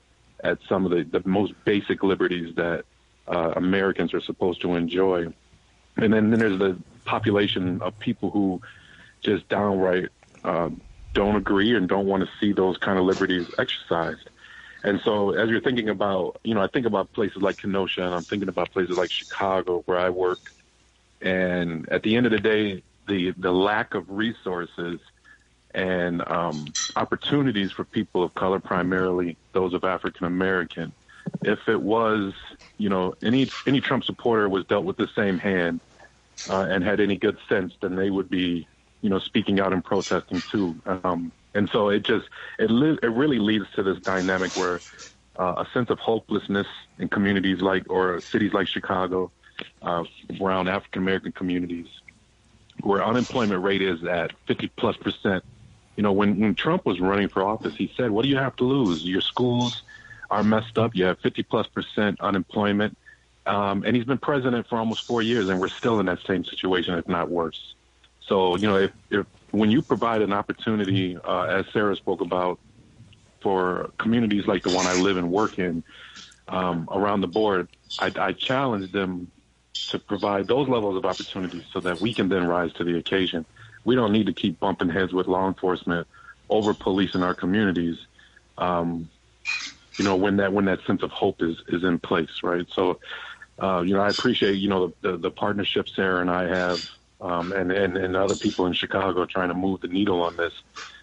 at 0.44 0.58
some 0.68 0.84
of 0.84 0.90
the, 0.90 1.02
the 1.02 1.26
most 1.28 1.52
basic 1.64 2.02
liberties 2.02 2.54
that 2.56 2.84
uh, 3.26 3.52
Americans 3.56 4.14
are 4.14 4.20
supposed 4.20 4.60
to 4.62 4.74
enjoy. 4.74 5.32
And 5.96 6.12
then, 6.12 6.30
then 6.30 6.38
there's 6.38 6.58
the 6.58 6.78
population 7.04 7.82
of 7.82 7.98
people 7.98 8.30
who 8.30 8.60
just 9.20 9.48
downright 9.48 10.08
uh, 10.44 10.70
don't 11.12 11.36
agree 11.36 11.74
and 11.74 11.88
don't 11.88 12.06
want 12.06 12.22
to 12.22 12.30
see 12.38 12.52
those 12.52 12.76
kind 12.78 12.98
of 12.98 13.04
liberties 13.04 13.50
exercised. 13.58 14.30
And 14.84 15.00
so, 15.00 15.30
as 15.30 15.50
you're 15.50 15.60
thinking 15.60 15.88
about, 15.88 16.40
you 16.44 16.54
know, 16.54 16.62
I 16.62 16.68
think 16.68 16.86
about 16.86 17.12
places 17.12 17.42
like 17.42 17.58
Kenosha, 17.58 18.04
and 18.04 18.14
I'm 18.14 18.22
thinking 18.22 18.48
about 18.48 18.70
places 18.70 18.96
like 18.96 19.10
Chicago, 19.10 19.82
where 19.86 19.98
I 19.98 20.10
work. 20.10 20.38
And 21.20 21.88
at 21.88 22.04
the 22.04 22.14
end 22.14 22.26
of 22.26 22.32
the 22.32 22.38
day, 22.38 22.84
the 23.08 23.32
the 23.32 23.50
lack 23.50 23.94
of 23.94 24.08
resources 24.08 25.00
and 25.74 26.26
um, 26.26 26.72
opportunities 26.96 27.72
for 27.72 27.84
people 27.84 28.22
of 28.22 28.34
color, 28.34 28.58
primarily 28.58 29.36
those 29.52 29.74
of 29.74 29.84
African 29.84 30.26
American. 30.26 30.92
If 31.42 31.68
it 31.68 31.80
was, 31.80 32.32
you 32.78 32.88
know, 32.88 33.14
any 33.22 33.50
any 33.66 33.80
Trump 33.80 34.04
supporter 34.04 34.48
was 34.48 34.64
dealt 34.64 34.84
with 34.84 34.96
the 34.96 35.08
same 35.14 35.38
hand 35.38 35.80
uh, 36.48 36.66
and 36.68 36.82
had 36.82 37.00
any 37.00 37.16
good 37.16 37.38
sense, 37.48 37.74
then 37.82 37.96
they 37.96 38.10
would 38.10 38.30
be, 38.30 38.66
you 39.02 39.10
know, 39.10 39.18
speaking 39.18 39.60
out 39.60 39.72
and 39.72 39.84
protesting 39.84 40.42
too. 40.50 40.80
Um, 40.86 41.32
and 41.54 41.68
so 41.70 41.90
it 41.90 42.02
just 42.02 42.26
it 42.58 42.70
li- 42.70 42.98
it 43.02 43.10
really 43.10 43.38
leads 43.38 43.66
to 43.76 43.82
this 43.82 43.98
dynamic 44.00 44.56
where 44.56 44.82
uh, 45.38 45.54
a 45.58 45.66
sense 45.72 45.90
of 45.90 45.98
hopelessness 45.98 46.66
in 46.98 47.08
communities 47.08 47.60
like 47.60 47.84
or 47.90 48.22
cities 48.32 48.52
like 48.52 48.66
Chicago, 48.66 49.30
uh, 49.82 50.04
around 50.40 50.68
African 50.68 51.02
American 51.02 51.32
communities, 51.32 51.86
where 52.80 53.04
unemployment 53.04 53.62
rate 53.62 53.82
is 53.82 54.02
at 54.04 54.32
50 54.46 54.72
plus 54.76 54.96
percent 54.96 55.44
you 55.98 56.02
know, 56.02 56.12
when, 56.12 56.38
when 56.38 56.54
Trump 56.54 56.86
was 56.86 57.00
running 57.00 57.26
for 57.26 57.42
office, 57.42 57.74
he 57.74 57.92
said, 57.96 58.12
what 58.12 58.22
do 58.22 58.28
you 58.28 58.36
have 58.36 58.54
to 58.54 58.64
lose? 58.64 59.04
Your 59.04 59.20
schools 59.20 59.82
are 60.30 60.44
messed 60.44 60.78
up. 60.78 60.94
You 60.94 61.06
have 61.06 61.18
50 61.18 61.42
plus 61.42 61.66
percent 61.66 62.20
unemployment. 62.20 62.96
Um, 63.46 63.82
and 63.84 63.96
he's 63.96 64.04
been 64.04 64.18
president 64.18 64.68
for 64.68 64.78
almost 64.78 65.04
four 65.06 65.22
years, 65.22 65.48
and 65.48 65.58
we're 65.58 65.66
still 65.66 65.98
in 65.98 66.06
that 66.06 66.20
same 66.24 66.44
situation, 66.44 66.94
if 66.94 67.08
not 67.08 67.28
worse. 67.28 67.74
So, 68.20 68.54
you 68.54 68.68
know, 68.68 68.76
if, 68.76 68.92
if 69.10 69.26
when 69.50 69.72
you 69.72 69.82
provide 69.82 70.22
an 70.22 70.32
opportunity, 70.32 71.16
uh, 71.16 71.42
as 71.46 71.66
Sarah 71.72 71.96
spoke 71.96 72.20
about, 72.20 72.60
for 73.40 73.90
communities 73.98 74.46
like 74.46 74.62
the 74.62 74.70
one 74.70 74.86
I 74.86 74.94
live 74.94 75.16
and 75.16 75.32
work 75.32 75.58
in 75.58 75.82
um, 76.46 76.88
around 76.92 77.22
the 77.22 77.28
board, 77.28 77.66
I, 77.98 78.12
I 78.16 78.32
challenge 78.34 78.92
them 78.92 79.32
to 79.88 79.98
provide 79.98 80.46
those 80.46 80.68
levels 80.68 80.96
of 80.96 81.04
opportunities 81.04 81.64
so 81.72 81.80
that 81.80 82.00
we 82.00 82.14
can 82.14 82.28
then 82.28 82.46
rise 82.46 82.72
to 82.74 82.84
the 82.84 82.96
occasion. 82.98 83.44
We 83.88 83.94
don't 83.94 84.12
need 84.12 84.26
to 84.26 84.34
keep 84.34 84.60
bumping 84.60 84.90
heads 84.90 85.14
with 85.14 85.28
law 85.28 85.48
enforcement 85.48 86.06
over 86.50 86.74
policing 86.74 87.22
our 87.22 87.32
communities. 87.32 87.96
Um, 88.58 89.08
you 89.96 90.04
know, 90.04 90.14
when 90.14 90.36
that 90.36 90.52
when 90.52 90.66
that 90.66 90.80
sense 90.86 91.02
of 91.02 91.10
hope 91.10 91.40
is 91.40 91.56
is 91.68 91.84
in 91.84 91.98
place, 91.98 92.42
right? 92.42 92.66
So, 92.70 93.00
uh, 93.58 93.80
you 93.86 93.94
know, 93.94 94.02
I 94.02 94.10
appreciate 94.10 94.56
you 94.56 94.68
know 94.68 94.88
the, 95.00 95.12
the, 95.12 95.16
the 95.16 95.30
partnership 95.30 95.88
Sarah 95.88 96.20
and 96.20 96.30
I 96.30 96.48
have, 96.48 96.86
um, 97.22 97.52
and, 97.52 97.72
and 97.72 97.96
and 97.96 98.14
other 98.14 98.36
people 98.36 98.66
in 98.66 98.74
Chicago 98.74 99.24
trying 99.24 99.48
to 99.48 99.54
move 99.54 99.80
the 99.80 99.88
needle 99.88 100.20
on 100.20 100.36
this. 100.36 100.52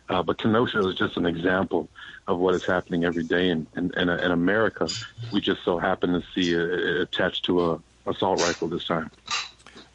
Uh, 0.08 0.22
but 0.22 0.38
Kenosha 0.38 0.88
is 0.88 0.94
just 0.94 1.18
an 1.18 1.26
example 1.26 1.90
of 2.28 2.38
what 2.38 2.54
is 2.54 2.64
happening 2.68 3.04
every 3.04 3.24
day 3.24 3.50
in, 3.50 3.66
in, 3.76 3.92
in, 3.98 4.10
in 4.10 4.32
America. 4.32 4.88
We 5.34 5.42
just 5.42 5.64
so 5.64 5.80
happen 5.80 6.14
to 6.14 6.24
see 6.36 6.54
it 6.54 7.02
attached 7.02 7.46
to 7.46 7.72
a 7.72 7.80
assault 8.06 8.42
rifle 8.42 8.68
this 8.68 8.86
time. 8.86 9.10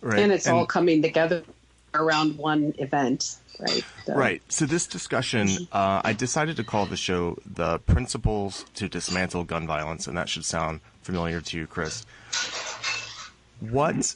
Right. 0.00 0.18
And 0.18 0.32
it's 0.32 0.48
and, 0.48 0.56
all 0.56 0.66
coming 0.66 1.02
together 1.02 1.44
around 1.94 2.38
one 2.38 2.74
event, 2.78 3.36
right? 3.58 3.84
Right. 4.08 4.42
So 4.48 4.66
this 4.66 4.86
discussion, 4.86 5.48
uh, 5.72 6.02
I 6.04 6.12
decided 6.12 6.56
to 6.56 6.64
call 6.64 6.86
the 6.86 6.96
show 6.96 7.38
"The 7.44 7.78
Principles 7.80 8.64
to 8.74 8.88
Dismantle 8.88 9.44
Gun 9.44 9.66
Violence," 9.66 10.06
and 10.06 10.16
that 10.16 10.28
should 10.28 10.44
sound 10.44 10.80
familiar 11.02 11.40
to 11.40 11.58
you, 11.58 11.66
Chris. 11.66 12.04
What, 13.60 14.14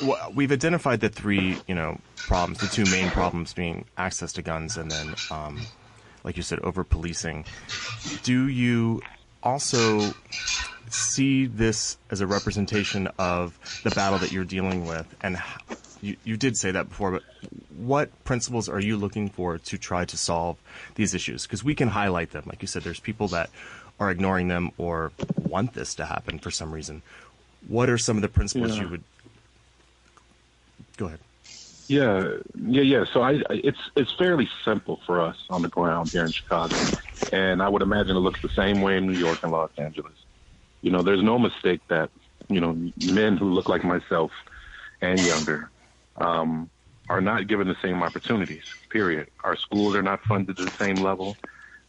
what 0.00 0.34
we've 0.34 0.52
identified 0.52 1.00
the 1.00 1.08
three, 1.08 1.58
you 1.66 1.74
know, 1.74 1.98
problems. 2.16 2.60
The 2.60 2.68
two 2.68 2.84
main 2.90 3.10
problems 3.10 3.52
being 3.52 3.84
access 3.96 4.32
to 4.34 4.42
guns, 4.42 4.76
and 4.76 4.90
then, 4.90 5.14
um, 5.30 5.60
like 6.22 6.36
you 6.36 6.42
said, 6.42 6.60
over 6.60 6.84
policing. 6.84 7.46
Do 8.22 8.48
you 8.48 9.02
also 9.42 10.14
see 10.88 11.46
this 11.46 11.98
as 12.10 12.20
a 12.20 12.26
representation 12.26 13.08
of 13.18 13.58
the 13.82 13.90
battle 13.90 14.18
that 14.20 14.30
you're 14.30 14.44
dealing 14.44 14.86
with? 14.86 15.12
And 15.20 15.36
you, 16.04 16.16
you 16.22 16.36
did 16.36 16.56
say 16.56 16.70
that 16.70 16.90
before, 16.90 17.12
but 17.12 17.22
what 17.76 18.24
principles 18.24 18.68
are 18.68 18.80
you 18.80 18.96
looking 18.96 19.30
for 19.30 19.56
to 19.58 19.78
try 19.78 20.04
to 20.04 20.16
solve 20.16 20.58
these 20.96 21.14
issues? 21.14 21.44
Because 21.44 21.64
we 21.64 21.74
can 21.74 21.88
highlight 21.88 22.32
them. 22.32 22.44
Like 22.46 22.60
you 22.60 22.68
said, 22.68 22.82
there's 22.82 23.00
people 23.00 23.28
that 23.28 23.48
are 23.98 24.10
ignoring 24.10 24.48
them 24.48 24.70
or 24.76 25.12
want 25.42 25.72
this 25.72 25.94
to 25.94 26.04
happen 26.04 26.38
for 26.38 26.50
some 26.50 26.72
reason. 26.72 27.02
What 27.66 27.88
are 27.88 27.96
some 27.96 28.16
of 28.16 28.22
the 28.22 28.28
principles 28.28 28.76
yeah. 28.76 28.82
you 28.82 28.88
would 28.90 29.04
go 30.98 31.06
ahead? 31.06 31.20
Yeah, 31.86 32.36
yeah, 32.54 32.82
yeah. 32.82 33.04
So 33.12 33.22
I, 33.22 33.42
it's 33.50 33.78
it's 33.94 34.12
fairly 34.14 34.48
simple 34.64 35.00
for 35.06 35.20
us 35.20 35.36
on 35.50 35.62
the 35.62 35.68
ground 35.68 36.10
here 36.10 36.24
in 36.24 36.30
Chicago, 36.30 36.76
and 37.30 37.62
I 37.62 37.68
would 37.68 37.82
imagine 37.82 38.16
it 38.16 38.20
looks 38.20 38.40
the 38.40 38.48
same 38.50 38.80
way 38.80 38.96
in 38.96 39.06
New 39.06 39.18
York 39.18 39.42
and 39.42 39.52
Los 39.52 39.70
Angeles. 39.76 40.14
You 40.80 40.90
know, 40.90 41.02
there's 41.02 41.22
no 41.22 41.38
mistake 41.38 41.80
that 41.88 42.10
you 42.48 42.60
know 42.60 42.72
men 43.12 43.36
who 43.36 43.52
look 43.52 43.68
like 43.68 43.84
myself 43.84 44.30
and 45.02 45.20
younger 45.20 45.70
um, 46.16 46.70
are 47.08 47.20
not 47.20 47.46
given 47.46 47.68
the 47.68 47.76
same 47.82 48.02
opportunities. 48.02 48.64
Period. 48.88 49.28
Our 49.42 49.56
schools 49.56 49.94
are 49.94 50.02
not 50.02 50.22
funded 50.24 50.56
to 50.56 50.64
the 50.64 50.70
same 50.72 50.96
level. 50.96 51.36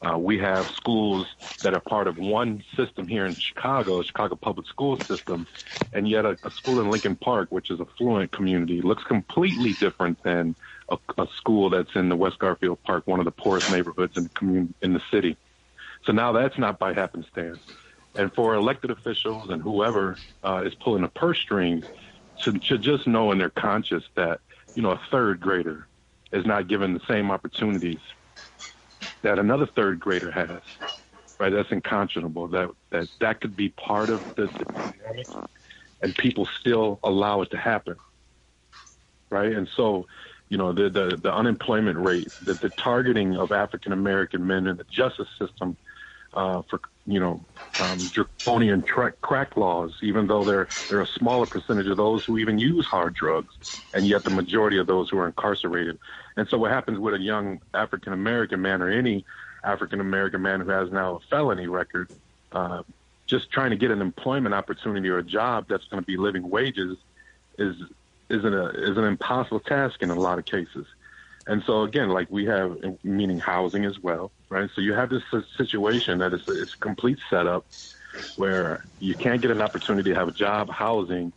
Uh, 0.02 0.18
we 0.18 0.38
have 0.38 0.70
schools 0.72 1.26
that 1.64 1.74
are 1.74 1.80
part 1.80 2.08
of 2.08 2.18
one 2.18 2.64
system 2.76 3.08
here 3.08 3.26
in 3.26 3.34
Chicago, 3.34 4.02
Chicago 4.02 4.36
public 4.36 4.68
school 4.68 5.00
system, 5.00 5.48
and 5.94 6.08
yet 6.08 6.26
a, 6.26 6.38
a 6.44 6.52
school 6.52 6.80
in 6.82 6.92
Lincoln 6.92 7.16
Park, 7.16 7.48
which 7.50 7.72
is 7.72 7.80
a 7.80 7.86
fluent 7.86 8.32
community, 8.32 8.82
looks 8.82 9.04
completely 9.04 9.74
different 9.74 10.22
than 10.22 10.56
a, 10.90 10.98
a, 11.18 11.28
school 11.38 11.70
that's 11.70 11.96
in 11.96 12.10
the 12.10 12.16
West 12.16 12.40
Garfield 12.40 12.84
Park, 12.84 13.08
one 13.08 13.20
of 13.20 13.26
the 13.26 13.32
poorest 13.32 13.72
neighborhoods 13.72 14.18
in 14.18 14.30
the 14.42 14.68
in 14.82 14.94
the 14.94 15.02
city. 15.10 15.38
So 16.04 16.12
now 16.12 16.34
that's 16.34 16.58
not 16.58 16.78
by 16.78 16.94
happenstance. 16.94 17.60
And 18.16 18.32
for 18.34 18.54
elected 18.54 18.92
officials 18.92 19.50
and 19.50 19.62
whoever 19.62 20.18
uh, 20.44 20.64
is 20.66 20.76
pulling 20.76 21.02
the 21.02 21.10
purse 21.10 21.40
strings, 21.40 21.86
should, 22.38 22.62
just 22.82 23.08
know 23.08 23.32
in 23.32 23.38
their 23.38 23.50
conscience 23.50 24.06
that 24.16 24.42
you 24.76 24.82
know 24.82 24.92
a 24.92 25.02
third 25.12 25.40
grader 25.40 25.88
is 26.32 26.46
not 26.46 26.68
given 26.68 26.94
the 26.94 27.02
same 27.08 27.32
opportunities 27.32 28.00
that 29.24 29.40
another 29.40 29.66
third 29.66 30.00
grader 30.00 30.32
has. 30.32 30.62
Right, 31.40 31.52
that's 31.52 31.72
unconscionable. 31.72 32.48
That 32.50 32.72
that 32.92 33.10
that 33.20 33.42
could 33.42 33.56
be 33.58 33.70
part 33.70 34.10
of 34.10 34.24
the, 34.36 34.48
the 34.48 34.66
dynamic, 34.66 35.28
and 36.02 36.16
people 36.16 36.48
still 36.60 37.00
allow 37.04 37.42
it 37.42 37.52
to 37.52 37.58
happen. 37.58 37.98
Right, 39.30 39.52
and 39.52 39.68
so, 39.76 40.08
you 40.50 40.58
know, 40.58 40.72
the 40.72 40.90
the, 40.90 41.18
the 41.22 41.34
unemployment 41.34 41.98
rate, 41.98 42.32
the, 42.42 42.56
the 42.56 42.70
targeting 42.70 43.36
of 43.36 43.52
African 43.52 43.92
American 43.92 44.48
men 44.48 44.68
in 44.68 44.78
the 44.78 44.86
justice 44.86 45.28
system 45.38 45.78
uh, 46.34 46.62
for 46.70 46.80
you 47.06 47.20
know 47.20 47.46
um, 47.78 48.10
draconian 48.10 48.84
tra- 48.84 49.14
crack 49.22 49.58
laws, 49.58 49.94
even 50.02 50.28
though 50.28 50.46
there 50.46 50.70
there 50.88 51.00
are 51.00 51.04
a 51.04 51.08
smaller 51.08 51.46
percentage 51.46 51.88
of 51.88 51.98
those 51.98 52.24
who 52.26 52.38
even 52.38 52.58
use 52.58 52.86
hard 52.86 53.14
drugs, 53.14 53.54
and 53.94 54.08
yet 54.08 54.24
the 54.24 54.30
majority 54.30 54.78
of 54.78 54.88
those 54.88 55.10
who 55.10 55.18
are 55.18 55.28
incarcerated. 55.28 55.98
And 56.38 56.48
so, 56.48 56.58
what 56.58 56.72
happens 56.72 57.00
with 57.00 57.14
a 57.14 57.20
young 57.20 57.60
African 57.74 58.14
American 58.14 58.62
man 58.62 58.82
or 58.82 58.90
any 58.90 59.26
African 59.64 60.00
American 60.00 60.42
man 60.42 60.62
who 60.62 60.70
has 60.70 60.92
now 60.92 61.16
a 61.16 61.20
felony 61.30 61.68
record, 61.68 62.10
uh, 62.52 62.84
just 63.28 63.52
trying 63.52 63.72
to 63.72 63.78
get 63.78 63.92
an 63.92 64.02
employment 64.02 64.56
opportunity 64.56 65.10
or 65.10 65.18
a 65.18 65.24
job 65.24 65.66
that's 65.68 65.86
going 65.88 66.02
to 66.02 66.06
be 66.06 66.18
living 66.18 66.50
wages, 66.50 66.98
is 67.58 67.76
is 68.30 68.44
an 68.44 68.54
a, 68.54 68.68
is 68.68 68.98
an 68.98 69.04
impossible 69.04 69.60
task 69.60 70.02
in 70.02 70.10
a 70.10 70.16
lot 70.16 70.40
of 70.40 70.46
cases. 70.46 70.86
And 71.48 71.64
so 71.66 71.84
again, 71.84 72.10
like 72.10 72.30
we 72.30 72.46
have, 72.46 72.78
meaning 73.04 73.40
housing 73.40 73.86
as 73.86 74.00
well, 74.00 74.32
right? 74.50 74.70
So 74.76 74.82
you 74.82 74.94
have 74.94 75.10
this 75.10 75.24
situation 75.58 76.20
that 76.20 76.34
is 76.34 76.42
it's 76.48 76.74
a 76.74 76.78
complete 76.78 77.20
setup 77.30 77.66
where 78.36 78.86
you 79.00 79.16
can't 79.16 79.42
get 79.42 79.52
an 79.52 79.62
opportunity 79.62 80.12
to 80.12 80.16
have 80.16 80.28
a 80.28 80.32
job, 80.34 80.70
housing, 80.70 81.34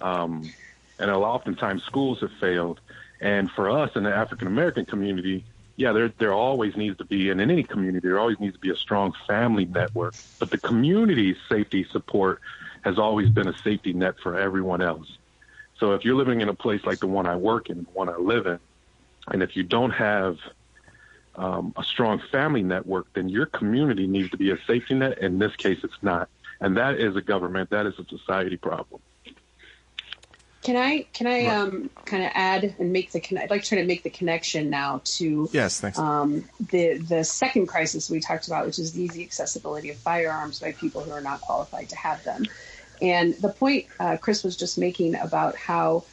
um, 0.00 0.54
and 0.98 1.10
oftentimes 1.10 1.82
schools 1.84 2.20
have 2.20 2.30
failed. 2.40 2.80
And 3.20 3.50
for 3.50 3.70
us 3.70 3.90
in 3.96 4.04
the 4.04 4.14
African 4.14 4.46
American 4.46 4.86
community, 4.86 5.46
yeah, 5.76 5.92
there 5.92 6.12
there 6.18 6.32
always 6.32 6.76
needs 6.76 6.96
to 6.98 7.04
be, 7.04 7.30
and 7.30 7.40
in 7.40 7.50
any 7.50 7.62
community, 7.64 8.06
there 8.06 8.18
always 8.18 8.38
needs 8.38 8.54
to 8.54 8.60
be 8.60 8.70
a 8.70 8.76
strong 8.76 9.12
family 9.26 9.64
network. 9.64 10.14
But 10.38 10.50
the 10.50 10.58
community 10.58 11.36
safety 11.48 11.86
support 11.90 12.40
has 12.82 12.98
always 12.98 13.28
been 13.30 13.48
a 13.48 13.56
safety 13.58 13.92
net 13.92 14.14
for 14.22 14.38
everyone 14.38 14.80
else. 14.80 15.18
So 15.78 15.92
if 15.92 16.04
you're 16.04 16.14
living 16.16 16.40
in 16.40 16.48
a 16.48 16.54
place 16.54 16.82
like 16.84 17.00
the 17.00 17.06
one 17.06 17.26
I 17.26 17.36
work 17.36 17.70
in, 17.70 17.78
the 17.78 17.90
one 17.92 18.08
I 18.08 18.16
live 18.16 18.46
in, 18.46 18.58
and 19.30 19.42
if 19.42 19.56
you 19.56 19.62
don't 19.62 19.90
have 19.92 20.38
um, 21.36 21.72
a 21.76 21.84
strong 21.84 22.20
family 22.30 22.62
network, 22.62 23.12
then 23.14 23.28
your 23.28 23.46
community 23.46 24.06
needs 24.06 24.30
to 24.30 24.36
be 24.36 24.50
a 24.50 24.58
safety 24.66 24.94
net. 24.94 25.18
In 25.18 25.38
this 25.38 25.54
case, 25.56 25.78
it's 25.82 26.02
not. 26.02 26.28
And 26.60 26.76
that 26.76 26.96
is 26.96 27.16
a 27.16 27.22
government, 27.22 27.70
that 27.70 27.86
is 27.86 27.94
a 27.98 28.04
society 28.04 28.56
problem. 28.56 29.00
Can 30.62 30.76
I 30.76 31.06
can 31.14 31.26
I 31.26 31.46
um, 31.46 31.88
kind 32.04 32.22
of 32.22 32.30
add 32.34 32.74
and 32.78 32.92
make 32.92 33.12
the 33.12 33.40
I'd 33.40 33.48
like 33.48 33.62
to 33.62 33.68
try 33.70 33.78
to 33.78 33.86
make 33.86 34.02
the 34.02 34.10
connection 34.10 34.68
now 34.68 35.00
to 35.04 35.48
yes 35.52 35.80
thanks 35.80 35.98
um, 35.98 36.44
the 36.70 36.98
the 36.98 37.24
second 37.24 37.66
crisis 37.66 38.10
we 38.10 38.20
talked 38.20 38.46
about, 38.46 38.66
which 38.66 38.78
is 38.78 38.92
the 38.92 39.02
easy 39.02 39.22
accessibility 39.22 39.88
of 39.88 39.96
firearms 39.96 40.60
by 40.60 40.72
people 40.72 41.00
who 41.00 41.12
are 41.12 41.22
not 41.22 41.40
qualified 41.40 41.88
to 41.88 41.96
have 41.96 42.22
them. 42.24 42.44
And 43.00 43.32
the 43.36 43.48
point 43.48 43.86
uh, 43.98 44.18
Chris 44.18 44.44
was 44.44 44.54
just 44.54 44.76
making 44.76 45.14
about 45.14 45.56
how 45.56 46.04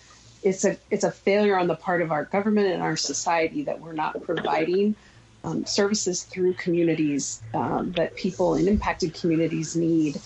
it's 0.41 0.65
a 0.65 0.77
it's 0.89 1.03
a 1.03 1.11
failure 1.11 1.57
on 1.57 1.67
the 1.67 1.75
part 1.75 2.01
of 2.01 2.11
our 2.11 2.25
government 2.25 2.67
and 2.67 2.81
our 2.81 2.95
society 2.95 3.63
that 3.63 3.79
we're 3.79 3.93
not 3.93 4.21
providing 4.23 4.95
um, 5.43 5.65
services 5.65 6.23
through 6.23 6.53
communities 6.55 7.41
um, 7.53 7.93
that 7.93 8.15
people 8.15 8.55
in 8.55 8.67
impacted 8.67 9.13
communities 9.13 9.75
need. 9.75 10.21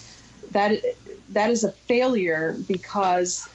That 0.52 0.82
that 1.30 1.50
is 1.50 1.64
a 1.64 1.72
failure 1.88 2.58
because 2.68 3.48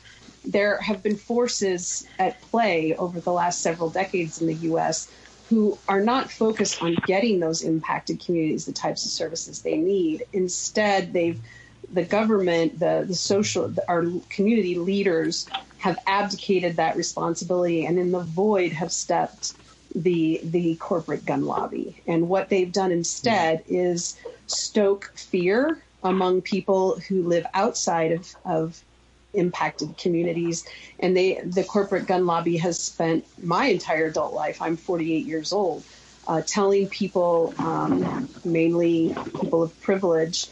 there 0.44 0.80
have 0.80 1.02
been 1.02 1.16
forces 1.16 2.06
at 2.18 2.40
play 2.40 2.94
over 2.96 3.20
the 3.20 3.32
last 3.32 3.62
several 3.62 3.90
decades 3.90 4.40
in 4.40 4.46
the 4.46 4.54
U.S. 4.54 5.10
who 5.48 5.78
are 5.88 6.00
not 6.00 6.30
focused 6.30 6.80
on 6.82 6.96
getting 7.06 7.40
those 7.40 7.62
impacted 7.62 8.24
communities 8.24 8.64
the 8.64 8.72
types 8.72 9.04
of 9.04 9.10
services 9.10 9.62
they 9.62 9.76
need. 9.76 10.24
Instead, 10.32 11.12
they've 11.12 11.40
the 11.92 12.04
government, 12.04 12.78
the 12.78 13.04
the 13.06 13.14
social, 13.14 13.74
our 13.88 14.04
community 14.28 14.76
leaders 14.76 15.48
have 15.78 15.98
abdicated 16.06 16.76
that 16.76 16.96
responsibility 16.96 17.86
and 17.86 17.98
in 17.98 18.10
the 18.10 18.20
void 18.20 18.72
have 18.72 18.90
stepped 18.90 19.54
the 19.94 20.40
the 20.44 20.76
corporate 20.76 21.24
gun 21.24 21.44
lobby. 21.44 22.02
And 22.06 22.28
what 22.28 22.48
they've 22.48 22.72
done 22.72 22.92
instead 22.92 23.64
is 23.68 24.16
stoke 24.46 25.12
fear 25.16 25.82
among 26.02 26.42
people 26.42 26.98
who 27.08 27.22
live 27.22 27.46
outside 27.54 28.12
of, 28.12 28.34
of 28.44 28.82
impacted 29.34 29.96
communities. 29.96 30.66
And 31.00 31.16
they 31.16 31.40
the 31.44 31.64
corporate 31.64 32.06
gun 32.06 32.26
lobby 32.26 32.56
has 32.58 32.78
spent 32.78 33.24
my 33.42 33.66
entire 33.66 34.06
adult 34.06 34.34
life, 34.34 34.60
I'm 34.60 34.76
48 34.76 35.24
years 35.24 35.52
old, 35.52 35.84
uh, 36.26 36.42
telling 36.42 36.88
people, 36.88 37.54
um, 37.58 38.28
mainly 38.44 39.14
people 39.40 39.62
of 39.62 39.80
privilege, 39.82 40.48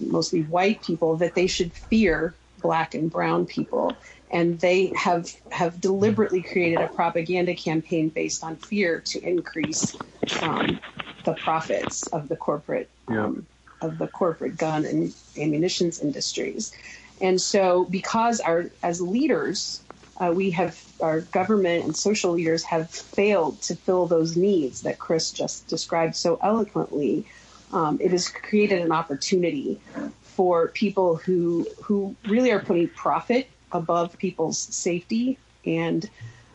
mostly 0.00 0.42
white 0.42 0.82
people, 0.82 1.16
that 1.16 1.34
they 1.34 1.46
should 1.46 1.72
fear 1.72 2.34
black 2.60 2.94
and 2.94 3.10
brown 3.10 3.46
people 3.46 3.96
and 4.32 4.58
they 4.60 4.92
have 4.96 5.30
have 5.50 5.80
deliberately 5.80 6.42
created 6.42 6.80
a 6.80 6.88
propaganda 6.88 7.54
campaign 7.54 8.08
based 8.08 8.42
on 8.42 8.56
fear 8.56 9.00
to 9.00 9.22
increase 9.22 9.94
um, 10.40 10.80
the 11.24 11.34
profits 11.34 12.06
of 12.08 12.28
the 12.28 12.36
corporate 12.36 12.88
um, 13.08 13.46
of 13.82 13.98
the 13.98 14.08
corporate 14.08 14.56
gun 14.56 14.84
and 14.84 15.14
ammunitions 15.36 16.00
industries. 16.00 16.72
And 17.20 17.40
so, 17.40 17.84
because 17.84 18.40
our 18.40 18.70
as 18.82 19.00
leaders, 19.00 19.82
uh, 20.16 20.32
we 20.34 20.50
have 20.52 20.82
our 21.00 21.20
government 21.20 21.84
and 21.84 21.96
social 21.96 22.32
leaders 22.32 22.64
have 22.64 22.90
failed 22.90 23.60
to 23.62 23.76
fill 23.76 24.06
those 24.06 24.36
needs 24.36 24.82
that 24.82 24.98
Chris 24.98 25.30
just 25.30 25.68
described 25.68 26.16
so 26.16 26.38
eloquently. 26.42 27.26
Um, 27.72 27.98
it 28.00 28.10
has 28.10 28.28
created 28.28 28.82
an 28.82 28.92
opportunity 28.92 29.80
for 30.22 30.68
people 30.68 31.16
who 31.16 31.66
who 31.82 32.14
really 32.26 32.50
are 32.50 32.60
putting 32.60 32.88
profit 32.88 33.48
above 33.72 34.18
people's 34.18 34.58
safety 34.58 35.38
and 35.64 36.08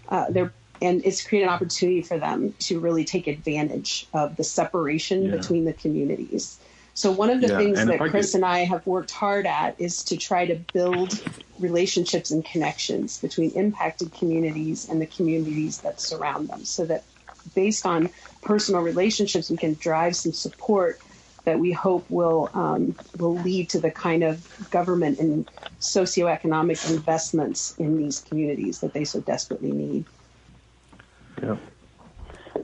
uh, 0.10 0.26
they're 0.30 0.54
and 0.80 1.04
it's 1.04 1.26
created 1.26 1.48
an 1.48 1.54
opportunity 1.54 2.04
for 2.04 2.20
them 2.20 2.54
to 2.60 2.80
really 2.80 3.04
take 3.04 3.26
advantage 3.26 4.08
of 4.14 4.36
the 4.36 4.44
separation 4.44 5.26
Yeah. 5.26 5.32
between 5.38 5.66
the 5.66 5.74
communities. 5.74 6.60
So 6.94 7.12
one 7.12 7.32
of 7.32 7.42
the 7.42 7.48
Yeah, 7.48 7.58
things 7.58 7.80
and 7.80 7.90
that 7.90 8.00
Chris 8.00 8.32
could- 8.32 8.38
and 8.40 8.46
I 8.46 8.60
have 8.66 8.86
worked 8.86 9.10
hard 9.12 9.48
at 9.48 9.76
is 9.80 10.04
to 10.04 10.18
try 10.18 10.46
to 10.46 10.56
build 10.74 11.20
relationships 11.60 12.30
and 12.30 12.46
connections 12.46 13.18
between 13.18 13.50
impacted 13.52 14.14
communities 14.14 14.88
and 14.88 15.02
the 15.02 15.08
communities 15.08 15.80
that 15.80 16.00
surround 16.00 16.48
them 16.50 16.64
so 16.64 16.86
that 16.86 17.04
based 17.56 17.86
on 17.86 18.10
personal 18.44 18.82
relationships 18.82 19.50
we 19.50 19.58
can 19.58 19.74
drive 19.80 20.16
some 20.16 20.32
support 20.34 21.00
that 21.48 21.60
we 21.60 21.72
hope 21.72 22.06
will 22.10 22.50
um, 22.54 22.94
will 23.18 23.36
lead 23.36 23.70
to 23.70 23.80
the 23.80 23.89
kind 23.89 24.22
of 24.22 24.70
government 24.70 25.18
and 25.18 25.50
socioeconomic 25.80 26.92
investments 26.92 27.74
in 27.77 27.98
these 27.98 28.20
communities 28.20 28.80
that 28.82 28.92
they 28.92 29.06
so 29.06 29.22
desperately 29.22 29.72
need. 29.72 30.04
Yeah. 31.42 31.56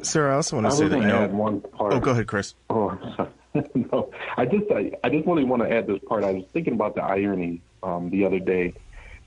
Sarah, 0.02 0.34
I 0.34 0.36
also 0.36 0.58
want 0.58 0.66
to 0.66 0.68
was 0.68 0.78
say 0.80 0.84
that 0.90 0.90
going 0.90 1.04
you 1.04 1.08
to 1.08 1.14
know. 1.14 1.24
add 1.24 1.34
one 1.34 1.62
part. 1.62 1.94
Oh, 1.94 2.00
go 2.02 2.12
ahead, 2.12 2.28
Chris. 2.28 2.56
Oh, 2.70 3.00
sorry. 3.16 3.30
no, 3.74 4.12
I 4.36 4.46
just 4.46 4.70
I, 4.70 4.92
I 5.02 5.10
just 5.10 5.26
really 5.26 5.46
want 5.46 5.62
to 5.62 5.72
add 5.72 5.88
this 5.88 6.00
part. 6.06 6.26
I 6.26 6.32
was 6.32 6.44
thinking 6.52 6.74
about 6.74 6.96
the 6.96 7.04
irony 7.04 7.62
um, 7.84 8.10
the 8.10 8.26
other 8.26 8.40
day 8.40 8.74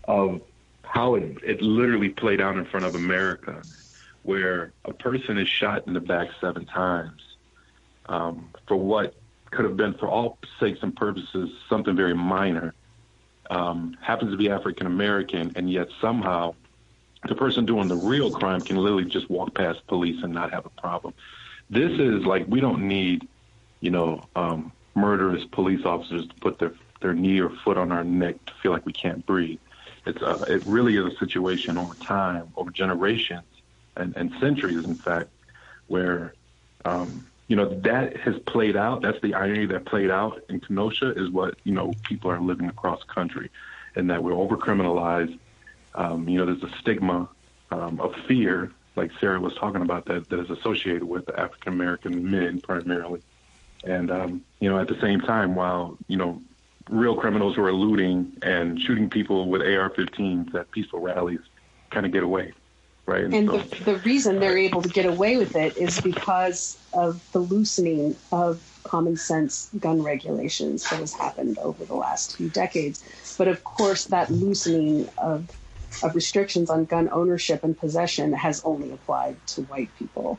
of 0.04 0.42
how 0.82 1.14
it, 1.14 1.38
it 1.42 1.62
literally 1.62 2.10
played 2.10 2.42
out 2.42 2.58
in 2.58 2.66
front 2.66 2.84
of 2.84 2.94
America, 2.94 3.62
where 4.22 4.74
a 4.84 4.92
person 4.92 5.38
is 5.38 5.48
shot 5.48 5.86
in 5.86 5.94
the 5.94 6.00
back 6.00 6.28
seven 6.42 6.66
times 6.66 7.22
um, 8.06 8.50
for 8.68 8.76
what 8.76 9.14
could 9.50 9.64
have 9.64 9.76
been, 9.76 9.94
for 9.94 10.08
all 10.08 10.38
sakes 10.60 10.80
and 10.82 10.94
purposes, 10.94 11.50
something 11.68 11.96
very 11.96 12.14
minor. 12.14 12.74
Um, 13.48 13.96
happens 14.00 14.32
to 14.32 14.36
be 14.36 14.50
African 14.50 14.86
American, 14.86 15.52
and 15.54 15.70
yet 15.70 15.88
somehow 16.00 16.54
the 17.28 17.34
person 17.34 17.64
doing 17.64 17.88
the 17.88 17.96
real 17.96 18.30
crime 18.30 18.60
can 18.60 18.76
literally 18.76 19.04
just 19.04 19.30
walk 19.30 19.54
past 19.54 19.86
police 19.86 20.22
and 20.22 20.32
not 20.32 20.52
have 20.52 20.66
a 20.66 20.80
problem. 20.80 21.14
This 21.70 21.92
is 21.92 22.24
like 22.24 22.46
we 22.48 22.60
don't 22.60 22.88
need, 22.88 23.28
you 23.80 23.90
know, 23.90 24.24
um, 24.34 24.72
murderous 24.94 25.44
police 25.44 25.84
officers 25.84 26.26
to 26.26 26.34
put 26.36 26.58
their 26.58 26.72
their 27.00 27.14
knee 27.14 27.40
or 27.40 27.50
foot 27.50 27.76
on 27.76 27.92
our 27.92 28.04
neck 28.04 28.44
to 28.46 28.52
feel 28.62 28.72
like 28.72 28.86
we 28.86 28.92
can't 28.92 29.24
breathe. 29.26 29.58
It's 30.06 30.22
a, 30.22 30.42
it 30.48 30.64
really 30.66 30.96
is 30.96 31.04
a 31.04 31.16
situation 31.18 31.76
over 31.76 31.94
time, 31.94 32.52
over 32.56 32.70
generations 32.70 33.44
and, 33.96 34.16
and 34.16 34.32
centuries, 34.40 34.84
in 34.84 34.94
fact, 34.94 35.28
where 35.88 36.34
um, 36.84 37.26
you 37.48 37.56
know 37.56 37.68
that 37.80 38.16
has 38.18 38.38
played 38.40 38.76
out. 38.76 39.02
That's 39.02 39.20
the 39.20 39.34
irony 39.34 39.66
that 39.66 39.84
played 39.84 40.10
out 40.10 40.42
in 40.48 40.60
Kenosha 40.60 41.12
is 41.12 41.30
what 41.30 41.56
you 41.64 41.72
know 41.72 41.92
people 42.02 42.30
are 42.30 42.40
living 42.40 42.68
across 42.68 43.02
country, 43.04 43.50
and 43.94 44.10
that 44.10 44.22
we're 44.22 44.34
over 44.34 44.56
criminalized. 44.56 45.38
Um, 45.94 46.28
you 46.28 46.38
know, 46.38 46.46
there's 46.46 46.62
a 46.62 46.76
stigma 46.78 47.28
um, 47.70 48.00
of 48.00 48.14
fear, 48.26 48.70
like 48.96 49.10
Sarah 49.20 49.40
was 49.40 49.54
talking 49.54 49.82
about, 49.82 50.06
that, 50.06 50.28
that 50.28 50.40
is 50.40 50.50
associated 50.50 51.04
with 51.04 51.28
African 51.38 51.72
American 51.72 52.30
men 52.30 52.60
primarily. 52.60 53.22
And, 53.84 54.10
um, 54.10 54.44
you 54.60 54.68
know, 54.68 54.78
at 54.78 54.88
the 54.88 54.98
same 55.00 55.20
time, 55.20 55.54
while, 55.54 55.96
you 56.08 56.16
know, 56.16 56.42
real 56.88 57.16
criminals 57.16 57.56
who 57.56 57.64
are 57.64 57.72
looting 57.72 58.32
and 58.42 58.80
shooting 58.80 59.10
people 59.10 59.48
with 59.48 59.60
AR 59.62 59.90
15s 59.90 60.54
at 60.54 60.70
peaceful 60.70 61.00
rallies 61.00 61.40
kind 61.90 62.06
of 62.06 62.12
get 62.12 62.22
away, 62.22 62.52
right? 63.06 63.24
And 63.24 63.48
so, 63.48 63.58
the, 63.58 63.84
the 63.84 63.96
reason 63.98 64.40
they're 64.40 64.58
able 64.58 64.82
to 64.82 64.88
get 64.88 65.06
away 65.06 65.36
with 65.36 65.56
it 65.56 65.76
is 65.76 66.00
because 66.00 66.78
of 66.92 67.20
the 67.32 67.40
loosening 67.40 68.16
of 68.32 68.60
common 68.84 69.16
sense 69.16 69.68
gun 69.78 70.02
regulations 70.02 70.88
that 70.90 71.00
has 71.00 71.12
happened 71.12 71.58
over 71.58 71.84
the 71.84 71.94
last 71.94 72.36
few 72.36 72.48
decades. 72.48 73.02
But 73.36 73.48
of 73.48 73.64
course, 73.64 74.06
that 74.06 74.30
loosening 74.30 75.08
of 75.18 75.48
of 76.02 76.14
restrictions 76.14 76.68
on 76.68 76.84
gun 76.84 77.08
ownership 77.10 77.64
and 77.64 77.78
possession 77.78 78.32
has 78.32 78.62
only 78.64 78.92
applied 78.92 79.44
to 79.48 79.62
white 79.62 79.94
people. 79.98 80.38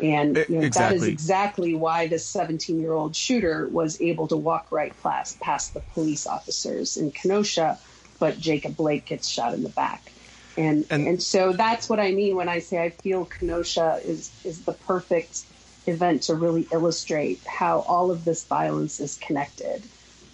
And 0.00 0.36
you 0.48 0.56
know, 0.56 0.68
that 0.68 0.92
is 0.92 1.06
exactly. 1.06 1.10
exactly 1.10 1.74
why 1.74 2.06
this 2.08 2.26
17 2.28 2.80
year 2.80 2.92
old 2.92 3.16
shooter 3.16 3.68
was 3.68 4.00
able 4.00 4.28
to 4.28 4.36
walk 4.36 4.68
right 4.70 4.94
past, 5.02 5.40
past 5.40 5.74
the 5.74 5.80
police 5.80 6.26
officers 6.26 6.96
in 6.96 7.10
Kenosha, 7.10 7.78
but 8.18 8.38
Jacob 8.38 8.76
Blake 8.76 9.06
gets 9.06 9.28
shot 9.28 9.54
in 9.54 9.62
the 9.62 9.70
back. 9.70 10.12
And, 10.56 10.86
And- 10.90 11.06
and 11.06 11.22
so 11.22 11.52
that's 11.52 11.88
what 11.88 12.00
I 12.00 12.12
mean 12.12 12.36
when 12.36 12.48
I 12.48 12.60
say 12.60 12.82
I 12.82 12.90
feel 12.90 13.24
Kenosha 13.26 14.00
is 14.04 14.30
is 14.44 14.64
the 14.64 14.72
perfect 14.72 15.42
event 15.86 16.22
to 16.22 16.34
really 16.34 16.66
illustrate 16.72 17.40
how 17.46 17.80
all 17.80 18.10
of 18.10 18.24
this 18.24 18.44
violence 18.44 19.00
is 19.00 19.16
connected. 19.16 19.82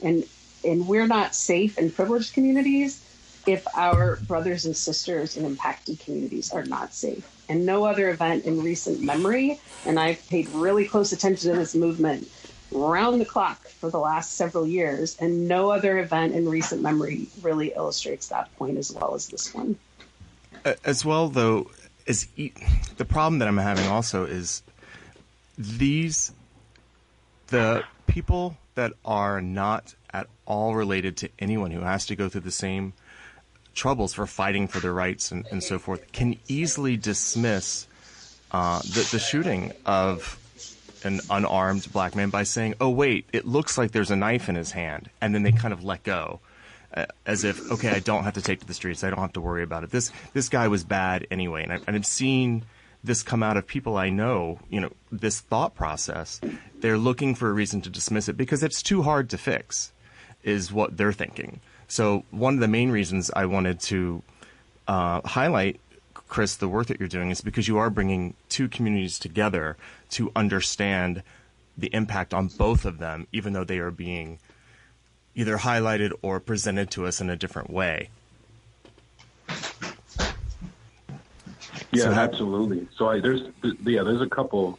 And 0.03 0.25
and 0.65 0.87
we're 0.87 1.09
not 1.09 1.35
safe 1.35 1.77
in 1.79 1.91
privileged 1.91 2.35
communities 2.35 3.03
if 3.47 3.67
our 3.75 4.17
brothers 4.29 4.65
and 4.65 4.77
sisters 4.77 5.37
in 5.37 5.45
impacted 5.45 5.99
communities 5.99 6.53
are 6.53 6.65
not 6.65 6.95
safe. 6.95 7.29
And 7.49 7.67
no 7.67 7.85
other 7.85 8.09
event 8.09 8.45
in 8.45 8.63
recent 8.63 9.01
memory, 9.03 9.59
and 9.85 9.99
I've 9.99 10.27
paid 10.29 10.49
really 10.51 10.87
close 10.87 11.13
attention 11.13 11.51
to 11.51 11.59
this 11.59 11.75
movement 11.75 12.29
round 12.71 13.21
the 13.21 13.25
clock 13.27 13.67
for 13.81 13.91
the 13.91 13.99
last 13.99 14.37
several 14.37 14.67
years, 14.67 15.17
and 15.19 15.49
no 15.49 15.71
other 15.71 15.99
event 15.99 16.35
in 16.35 16.49
recent 16.49 16.81
memory 16.81 17.27
really 17.43 17.73
illustrates 17.75 18.29
that 18.29 18.55
point 18.57 18.79
as 18.79 18.91
well 18.93 19.15
as 19.15 19.27
this 19.29 19.53
one. 19.53 19.77
As 20.85 21.05
well 21.05 21.29
though 21.29 21.71
is 22.07 22.29
e- 22.37 22.53
the 22.97 23.05
problem 23.05 23.39
that 23.39 23.49
i'm 23.49 23.57
having 23.57 23.87
also 23.87 24.25
is 24.25 24.63
these 25.57 26.33
the 27.49 27.85
people 28.07 28.57
that 28.75 28.93
are 29.05 29.41
not 29.41 29.95
at 30.13 30.27
all 30.47 30.75
related 30.75 31.17
to 31.19 31.29
anyone 31.39 31.71
who 31.71 31.81
has 31.81 32.07
to 32.07 32.17
go 32.17 32.29
through 32.29 32.41
the 32.41 32.51
same 32.51 32.93
troubles 33.75 34.15
for 34.15 34.27
fighting 34.27 34.67
for 34.69 34.81
their 34.81 34.93
rights 34.93 35.31
and, 35.31 35.47
and 35.51 35.63
so 35.63 35.79
forth 35.79 36.11
can 36.13 36.37
easily 36.49 36.97
dismiss 36.97 37.87
uh, 38.51 38.81
the, 38.81 39.09
the 39.13 39.19
shooting 39.19 39.73
of 39.87 40.39
an 41.05 41.21
unarmed 41.31 41.91
black 41.93 42.15
man 42.15 42.31
by 42.31 42.43
saying, 42.43 42.75
"Oh 42.81 42.91
wait, 42.91 43.27
it 43.33 43.47
looks 43.47 43.79
like 43.79 43.93
there's 43.93 44.11
a 44.11 44.17
knife 44.17 44.49
in 44.49 44.55
his 44.55 44.73
hand," 44.73 45.09
and 45.21 45.35
then 45.35 45.43
they 45.43 45.53
kind 45.53 45.73
of 45.73 45.83
let 45.83 46.05
go, 46.05 46.41
as 47.27 47.45
if, 47.45 47.71
"Okay, 47.71 47.91
I 47.91 48.01
don't 48.01 48.25
have 48.25 48.35
to 48.35 48.43
take 48.43 48.61
to 48.61 48.67
the 48.67 48.75
streets. 48.75 49.05
I 49.05 49.11
don't 49.11 49.19
have 49.21 49.33
to 49.35 49.41
worry 49.41 49.63
about 49.63 49.85
it. 49.85 49.91
This 49.91 50.13
this 50.33 50.49
guy 50.49 50.69
was 50.69 50.85
bad 50.85 51.27
anyway." 51.31 51.63
And, 51.63 51.73
I, 51.73 51.81
and 51.87 51.97
I've 51.97 52.07
seen 52.07 52.65
this 53.05 53.23
come 53.23 53.43
out 53.43 53.57
of 53.57 53.67
people 53.67 53.97
I 53.97 54.11
know. 54.11 54.59
You 54.71 54.81
know, 54.81 54.93
this 55.11 55.41
thought 55.41 55.75
process. 55.75 56.41
They're 56.81 56.99
looking 56.99 57.35
for 57.35 57.49
a 57.49 57.53
reason 57.53 57.81
to 57.83 57.91
dismiss 57.91 58.29
it 58.29 58.37
because 58.37 58.63
it's 58.63 58.83
too 58.83 59.03
hard 59.03 59.31
to 59.31 59.39
fix, 59.39 59.93
is 60.43 60.73
what 60.73 60.97
they're 60.97 61.13
thinking. 61.13 61.61
So 61.89 62.25
one 62.31 62.55
of 62.55 62.61
the 62.61 62.69
main 62.69 62.91
reasons 62.91 63.31
I 63.35 63.47
wanted 63.47 63.81
to 63.81 64.23
uh, 64.89 65.21
highlight, 65.27 65.81
Chris, 66.15 66.57
the 66.57 66.69
work 66.69 66.87
that 66.87 66.99
you're 66.99 67.09
doing 67.09 67.31
is 67.31 67.41
because 67.41 67.69
you 67.69 67.79
are 67.79 67.91
bringing 67.91 68.35
two 68.49 68.69
communities 68.69 69.19
together 69.19 69.77
to 70.11 70.33
understand 70.35 71.23
the 71.77 71.89
impact 71.95 72.33
on 72.33 72.49
both 72.49 72.85
of 72.85 72.99
them, 72.99 73.27
even 73.33 73.53
though 73.53 73.65
they 73.65 73.79
are 73.79 73.91
being 73.91 74.39
either 75.35 75.57
highlighted 75.59 76.13
or 76.23 76.41
presented 76.41 76.91
to 76.93 77.07
us 77.07 77.21
in 77.21 77.31
a 77.31 77.37
different 77.37 77.71
way. 77.71 78.09
Yeah, 81.93 82.05
So 82.05 82.13
how- 82.13 82.23
absolutely. 82.23 82.89
So 82.97 83.09
I, 83.09 83.21
there's 83.21 83.43
yeah, 83.85 84.03
there's 84.03 84.21
a 84.23 84.29
couple. 84.29 84.79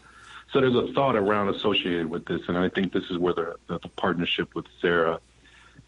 So 0.51 0.61
there's 0.61 0.75
a 0.75 0.93
thought 0.93 1.15
around 1.15 1.49
associated 1.49 2.09
with 2.09 2.25
this, 2.25 2.41
and 2.47 2.57
I 2.57 2.69
think 2.69 2.93
this 2.93 3.05
is 3.09 3.17
where 3.17 3.33
the 3.33 3.55
the, 3.67 3.79
the 3.79 3.89
partnership 3.89 4.53
with 4.55 4.65
Sarah 4.81 5.19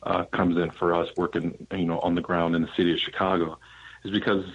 uh, 0.03 0.25
comes 0.25 0.57
in 0.57 0.69
for 0.71 0.93
us 0.93 1.09
working, 1.15 1.67
you 1.71 1.85
know, 1.85 1.99
on 1.99 2.15
the 2.15 2.21
ground 2.21 2.55
in 2.55 2.61
the 2.61 2.69
city 2.75 2.91
of 2.93 2.99
Chicago, 2.99 3.57
is 4.03 4.11
because 4.11 4.45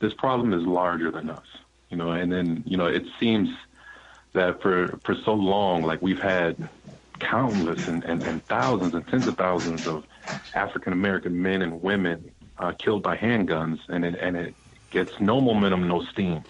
this 0.00 0.14
problem 0.14 0.52
is 0.52 0.64
larger 0.64 1.10
than 1.10 1.30
us, 1.30 1.46
you 1.88 1.96
know, 1.96 2.10
and 2.12 2.32
then 2.32 2.62
you 2.66 2.76
know 2.76 2.86
it 2.86 3.04
seems 3.18 3.48
that 4.32 4.62
for 4.62 4.98
for 5.04 5.14
so 5.14 5.34
long, 5.34 5.82
like 5.82 6.00
we've 6.02 6.20
had 6.22 6.68
countless 7.20 7.86
and, 7.88 8.04
and, 8.04 8.22
and 8.22 8.44
thousands 8.46 8.94
and 8.94 9.06
tens 9.06 9.26
of 9.26 9.36
thousands 9.36 9.86
of 9.86 10.04
African 10.54 10.92
American 10.92 11.40
men 11.40 11.62
and 11.62 11.82
women 11.82 12.30
uh, 12.58 12.72
killed 12.72 13.02
by 13.02 13.16
handguns, 13.16 13.80
and 13.88 14.04
it, 14.04 14.16
and 14.20 14.36
it 14.36 14.54
gets 14.90 15.18
no 15.20 15.40
momentum, 15.40 15.88
no 15.88 16.02
steam. 16.04 16.42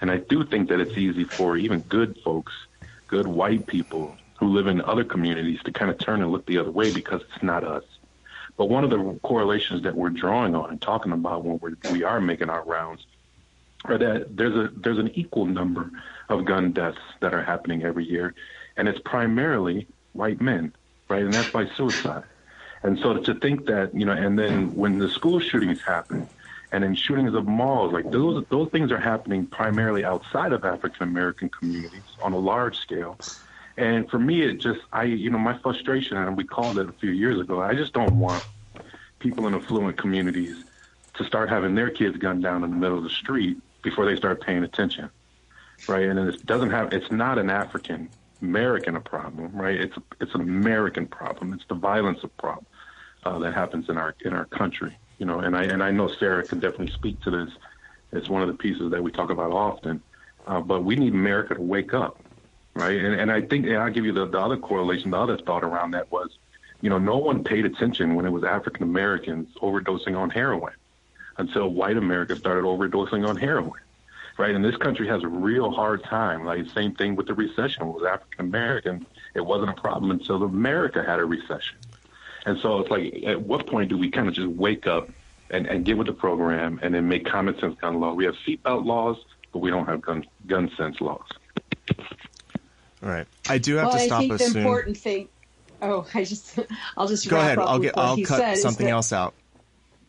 And 0.00 0.10
I 0.10 0.18
do 0.18 0.44
think 0.44 0.68
that 0.68 0.80
it's 0.80 0.96
easy 0.96 1.24
for 1.24 1.56
even 1.56 1.80
good 1.80 2.18
folks, 2.24 2.52
good 3.08 3.26
white 3.26 3.66
people 3.66 4.16
who 4.38 4.48
live 4.48 4.66
in 4.66 4.80
other 4.80 5.04
communities 5.04 5.60
to 5.64 5.72
kind 5.72 5.90
of 5.90 5.98
turn 5.98 6.22
and 6.22 6.32
look 6.32 6.46
the 6.46 6.58
other 6.58 6.70
way 6.70 6.92
because 6.92 7.20
it's 7.22 7.42
not 7.42 7.62
us. 7.62 7.84
But 8.56 8.66
one 8.66 8.84
of 8.84 8.90
the 8.90 9.18
correlations 9.22 9.82
that 9.82 9.94
we're 9.94 10.10
drawing 10.10 10.54
on 10.54 10.70
and 10.70 10.80
talking 10.80 11.12
about 11.12 11.44
when 11.44 11.58
we're, 11.58 11.76
we 11.92 12.04
are 12.04 12.20
making 12.20 12.48
our 12.48 12.64
rounds 12.64 13.06
are 13.84 13.98
that 13.98 14.36
there's 14.36 14.54
a 14.54 14.70
there's 14.76 14.98
an 14.98 15.10
equal 15.14 15.46
number 15.46 15.90
of 16.28 16.44
gun 16.44 16.72
deaths 16.72 16.98
that 17.20 17.32
are 17.32 17.42
happening 17.42 17.82
every 17.82 18.04
year, 18.04 18.34
and 18.76 18.88
it's 18.88 19.00
primarily 19.00 19.86
white 20.12 20.40
men, 20.40 20.74
right? 21.08 21.22
And 21.22 21.32
that's 21.32 21.50
by 21.50 21.66
suicide. 21.76 22.24
And 22.82 22.98
so 22.98 23.18
to 23.18 23.34
think 23.34 23.66
that, 23.66 23.94
you 23.94 24.06
know, 24.06 24.12
and 24.12 24.38
then 24.38 24.74
when 24.74 24.98
the 24.98 25.08
school 25.08 25.38
shootings 25.40 25.80
happen, 25.82 26.28
and 26.72 26.84
then 26.84 26.94
shootings 26.94 27.34
of 27.34 27.46
malls, 27.46 27.92
like 27.92 28.10
those 28.10 28.44
those 28.48 28.70
things 28.70 28.92
are 28.92 29.00
happening 29.00 29.46
primarily 29.46 30.04
outside 30.04 30.52
of 30.52 30.64
African 30.64 31.08
American 31.08 31.48
communities 31.48 32.02
on 32.22 32.32
a 32.32 32.38
large 32.38 32.78
scale. 32.78 33.18
And 33.76 34.08
for 34.08 34.18
me, 34.18 34.42
it 34.42 34.58
just 34.58 34.80
I 34.92 35.04
you 35.04 35.30
know 35.30 35.38
my 35.38 35.58
frustration, 35.58 36.16
and 36.16 36.36
we 36.36 36.44
called 36.44 36.78
it 36.78 36.88
a 36.88 36.92
few 36.92 37.10
years 37.10 37.40
ago. 37.40 37.60
I 37.60 37.74
just 37.74 37.92
don't 37.92 38.18
want 38.18 38.46
people 39.18 39.46
in 39.46 39.54
affluent 39.54 39.96
communities 39.98 40.64
to 41.14 41.24
start 41.24 41.48
having 41.48 41.74
their 41.74 41.90
kids 41.90 42.16
gunned 42.16 42.42
down 42.42 42.62
in 42.62 42.70
the 42.70 42.76
middle 42.76 42.96
of 42.96 43.04
the 43.04 43.10
street 43.10 43.58
before 43.82 44.06
they 44.06 44.16
start 44.16 44.40
paying 44.40 44.62
attention, 44.62 45.10
right? 45.88 46.04
And 46.04 46.18
it 46.18 46.46
doesn't 46.46 46.70
have 46.70 46.92
it's 46.92 47.10
not 47.10 47.38
an 47.38 47.50
African 47.50 48.08
American 48.42 48.96
a 48.96 49.00
problem, 49.00 49.50
right? 49.54 49.80
It's 49.80 49.96
it's 50.20 50.34
an 50.34 50.40
American 50.40 51.06
problem. 51.06 51.52
It's 51.52 51.64
the 51.68 51.74
violence 51.74 52.22
of 52.22 52.36
problem 52.36 52.66
uh, 53.24 53.38
that 53.40 53.54
happens 53.54 53.88
in 53.88 53.98
our 53.98 54.14
in 54.24 54.32
our 54.32 54.46
country, 54.46 54.96
you 55.18 55.26
know. 55.26 55.40
And 55.40 55.56
I 55.56 55.64
and 55.64 55.82
I 55.82 55.90
know 55.90 56.08
Sarah 56.08 56.44
can 56.46 56.60
definitely 56.60 56.92
speak 56.92 57.20
to 57.22 57.30
this. 57.30 57.50
It's 58.12 58.28
one 58.28 58.42
of 58.42 58.48
the 58.48 58.54
pieces 58.54 58.90
that 58.90 59.02
we 59.02 59.12
talk 59.12 59.30
about 59.30 59.52
often. 59.52 60.02
Uh, 60.46 60.60
but 60.60 60.84
we 60.84 60.96
need 60.96 61.12
America 61.12 61.54
to 61.54 61.60
wake 61.60 61.92
up, 61.94 62.18
right? 62.74 62.98
And 62.98 63.14
and 63.14 63.30
I 63.30 63.42
think 63.42 63.66
and 63.66 63.76
I'll 63.76 63.90
give 63.90 64.04
you 64.04 64.12
the, 64.12 64.26
the 64.26 64.40
other 64.40 64.56
correlation. 64.56 65.10
The 65.10 65.18
other 65.18 65.36
thought 65.38 65.64
around 65.64 65.92
that 65.92 66.10
was, 66.10 66.30
you 66.80 66.88
know, 66.88 66.98
no 66.98 67.18
one 67.18 67.44
paid 67.44 67.66
attention 67.66 68.14
when 68.14 68.24
it 68.24 68.30
was 68.30 68.42
African 68.42 68.82
Americans 68.84 69.48
overdosing 69.60 70.16
on 70.16 70.30
heroin 70.30 70.72
until 71.36 71.68
white 71.68 71.96
America 71.96 72.36
started 72.36 72.64
overdosing 72.64 73.26
on 73.28 73.36
heroin 73.36 73.80
right? 74.38 74.54
And 74.54 74.64
this 74.64 74.76
country 74.76 75.06
has 75.08 75.22
a 75.22 75.28
real 75.28 75.70
hard 75.70 76.02
time. 76.04 76.44
Like 76.44 76.68
same 76.70 76.94
thing 76.94 77.16
with 77.16 77.26
the 77.26 77.34
recession. 77.34 77.82
It 77.82 77.86
was 77.86 78.04
African 78.04 78.46
American. 78.46 79.06
It 79.34 79.42
wasn't 79.42 79.70
a 79.70 79.80
problem 79.80 80.10
until 80.10 80.42
America 80.42 81.02
had 81.06 81.18
a 81.20 81.24
recession. 81.24 81.76
And 82.46 82.58
so 82.60 82.78
it's 82.80 82.90
like, 82.90 83.22
at 83.26 83.42
what 83.42 83.66
point 83.66 83.90
do 83.90 83.98
we 83.98 84.10
kind 84.10 84.26
of 84.28 84.34
just 84.34 84.48
wake 84.48 84.86
up 84.86 85.10
and, 85.50 85.66
and 85.66 85.84
get 85.84 85.98
with 85.98 86.06
the 86.06 86.12
program 86.14 86.80
and 86.82 86.94
then 86.94 87.06
make 87.08 87.26
common 87.26 87.58
sense 87.60 87.78
gun 87.80 88.00
law? 88.00 88.14
We 88.14 88.24
have 88.24 88.34
seatbelt 88.46 88.84
laws, 88.86 89.16
but 89.52 89.58
we 89.58 89.70
don't 89.70 89.86
have 89.86 90.00
gun 90.00 90.24
gun 90.46 90.70
sense 90.76 91.00
laws. 91.00 91.26
All 93.02 93.08
right. 93.08 93.26
I 93.48 93.58
do 93.58 93.76
have 93.76 93.86
well, 93.88 93.98
to 93.98 94.04
stop 94.04 94.18
I 94.18 94.20
think 94.20 94.32
us 94.32 94.38
the 94.40 94.46
soon. 94.50 94.62
important 94.62 94.96
thing. 94.96 95.28
Oh, 95.82 96.06
I 96.14 96.24
just 96.24 96.58
I'll 96.96 97.06
just 97.08 97.28
Go 97.28 97.36
wrap 97.36 97.44
ahead. 97.46 97.58
up 97.58 97.68
I'll 97.68 97.78
get. 97.78 97.96
I'll 97.96 98.22
cut 98.22 98.58
something 98.58 98.86
that- 98.86 98.92
else 98.92 99.12
out. 99.12 99.34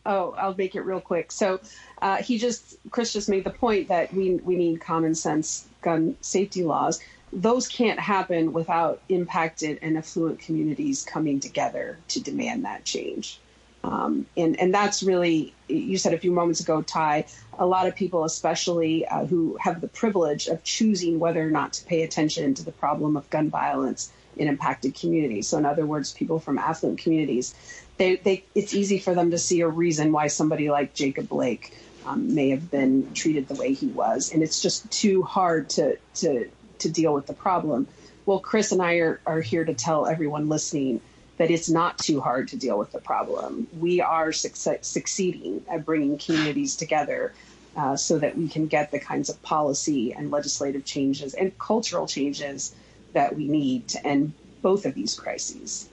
Oh, 0.04 0.34
I'll 0.36 0.54
make 0.54 0.74
it 0.74 0.80
real 0.82 1.00
quick. 1.00 1.30
So 1.30 1.60
uh, 2.00 2.16
he 2.16 2.38
just 2.38 2.76
Chris 2.90 3.12
just 3.12 3.28
made 3.28 3.44
the 3.44 3.50
point 3.50 3.88
that 3.88 4.12
we 4.12 4.34
we 4.34 4.56
need 4.56 4.80
common 4.80 5.14
sense 5.14 5.66
gun 5.80 6.16
safety 6.20 6.64
laws. 6.64 7.00
Those 7.32 7.68
can't 7.68 7.98
happen 7.98 8.52
without 8.52 9.00
impacted 9.08 9.78
and 9.80 9.96
affluent 9.96 10.40
communities 10.40 11.04
coming 11.04 11.40
together 11.40 11.98
to 12.08 12.20
demand 12.20 12.64
that 12.64 12.84
change. 12.84 13.38
Um, 13.84 14.26
and 14.36 14.58
and 14.60 14.74
that's 14.74 15.02
really 15.02 15.54
you 15.68 15.98
said 15.98 16.14
a 16.14 16.18
few 16.18 16.32
moments 16.32 16.60
ago, 16.60 16.82
Ty. 16.82 17.26
A 17.58 17.66
lot 17.66 17.86
of 17.86 17.94
people, 17.94 18.24
especially 18.24 19.06
uh, 19.06 19.26
who 19.26 19.56
have 19.60 19.80
the 19.80 19.88
privilege 19.88 20.46
of 20.48 20.62
choosing 20.64 21.18
whether 21.18 21.46
or 21.46 21.50
not 21.50 21.74
to 21.74 21.84
pay 21.84 22.02
attention 22.02 22.54
to 22.54 22.64
the 22.64 22.72
problem 22.72 23.16
of 23.16 23.28
gun 23.30 23.50
violence 23.50 24.12
in 24.36 24.48
impacted 24.48 24.94
communities. 24.94 25.48
So, 25.48 25.58
in 25.58 25.66
other 25.66 25.84
words, 25.86 26.12
people 26.12 26.38
from 26.38 26.58
affluent 26.58 26.98
communities, 26.98 27.54
they, 27.98 28.16
they 28.16 28.44
it's 28.54 28.74
easy 28.74 28.98
for 28.98 29.14
them 29.14 29.30
to 29.30 29.38
see 29.38 29.60
a 29.60 29.68
reason 29.68 30.12
why 30.12 30.26
somebody 30.26 30.70
like 30.70 30.94
Jacob 30.94 31.28
Blake 31.28 31.74
um, 32.04 32.34
may 32.34 32.50
have 32.50 32.70
been 32.70 33.12
treated 33.14 33.48
the 33.48 33.54
way 33.54 33.74
he 33.74 33.86
was, 33.88 34.32
and 34.32 34.42
it's 34.42 34.60
just 34.60 34.90
too 34.90 35.22
hard 35.22 35.70
to 35.70 35.98
to 36.16 36.50
to 36.78 36.90
deal 36.90 37.14
with 37.14 37.26
the 37.26 37.34
problem. 37.34 37.86
Well, 38.26 38.40
Chris 38.40 38.72
and 38.72 38.82
I 38.82 38.94
are, 38.94 39.20
are 39.26 39.40
here 39.40 39.64
to 39.64 39.74
tell 39.74 40.06
everyone 40.06 40.48
listening 40.48 41.00
that 41.38 41.50
it's 41.50 41.68
not 41.68 41.98
too 41.98 42.20
hard 42.20 42.48
to 42.48 42.56
deal 42.56 42.78
with 42.78 42.92
the 42.92 43.00
problem. 43.00 43.66
We 43.72 44.00
are 44.00 44.28
succe- 44.28 44.84
succeeding 44.84 45.64
at 45.68 45.84
bringing 45.84 46.18
communities 46.18 46.76
together 46.76 47.34
uh, 47.74 47.96
so 47.96 48.18
that 48.18 48.36
we 48.36 48.48
can 48.48 48.66
get 48.66 48.90
the 48.90 49.00
kinds 49.00 49.28
of 49.28 49.42
policy 49.42 50.12
and 50.12 50.30
legislative 50.30 50.84
changes 50.84 51.34
and 51.34 51.56
cultural 51.58 52.06
changes 52.06 52.74
that 53.12 53.34
we 53.34 53.48
need 53.48 53.88
to 53.88 54.06
end 54.06 54.34
both 54.60 54.86
of 54.86 54.94
these 54.94 55.14
crises. 55.14 55.88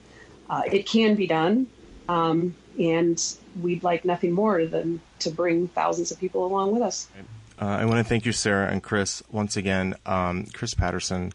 Uh, 0.48 0.62
it 0.70 0.86
can 0.86 1.14
be 1.14 1.26
done, 1.26 1.66
um, 2.10 2.56
and 2.78 3.36
we'd 3.62 3.84
like 3.84 4.04
nothing 4.04 4.32
more 4.32 4.66
than 4.66 5.00
to 5.20 5.30
bring 5.30 5.68
thousands 5.68 6.10
of 6.10 6.18
people 6.18 6.44
along 6.44 6.72
with 6.72 6.82
us. 6.82 7.08
Uh, 7.60 7.66
I 7.66 7.84
want 7.84 7.98
to 7.98 8.04
thank 8.04 8.26
you, 8.26 8.32
Sarah 8.32 8.68
and 8.68 8.82
Chris, 8.82 9.22
once 9.30 9.56
again. 9.56 9.94
Um, 10.06 10.46
Chris 10.52 10.74
Patterson 10.74 11.32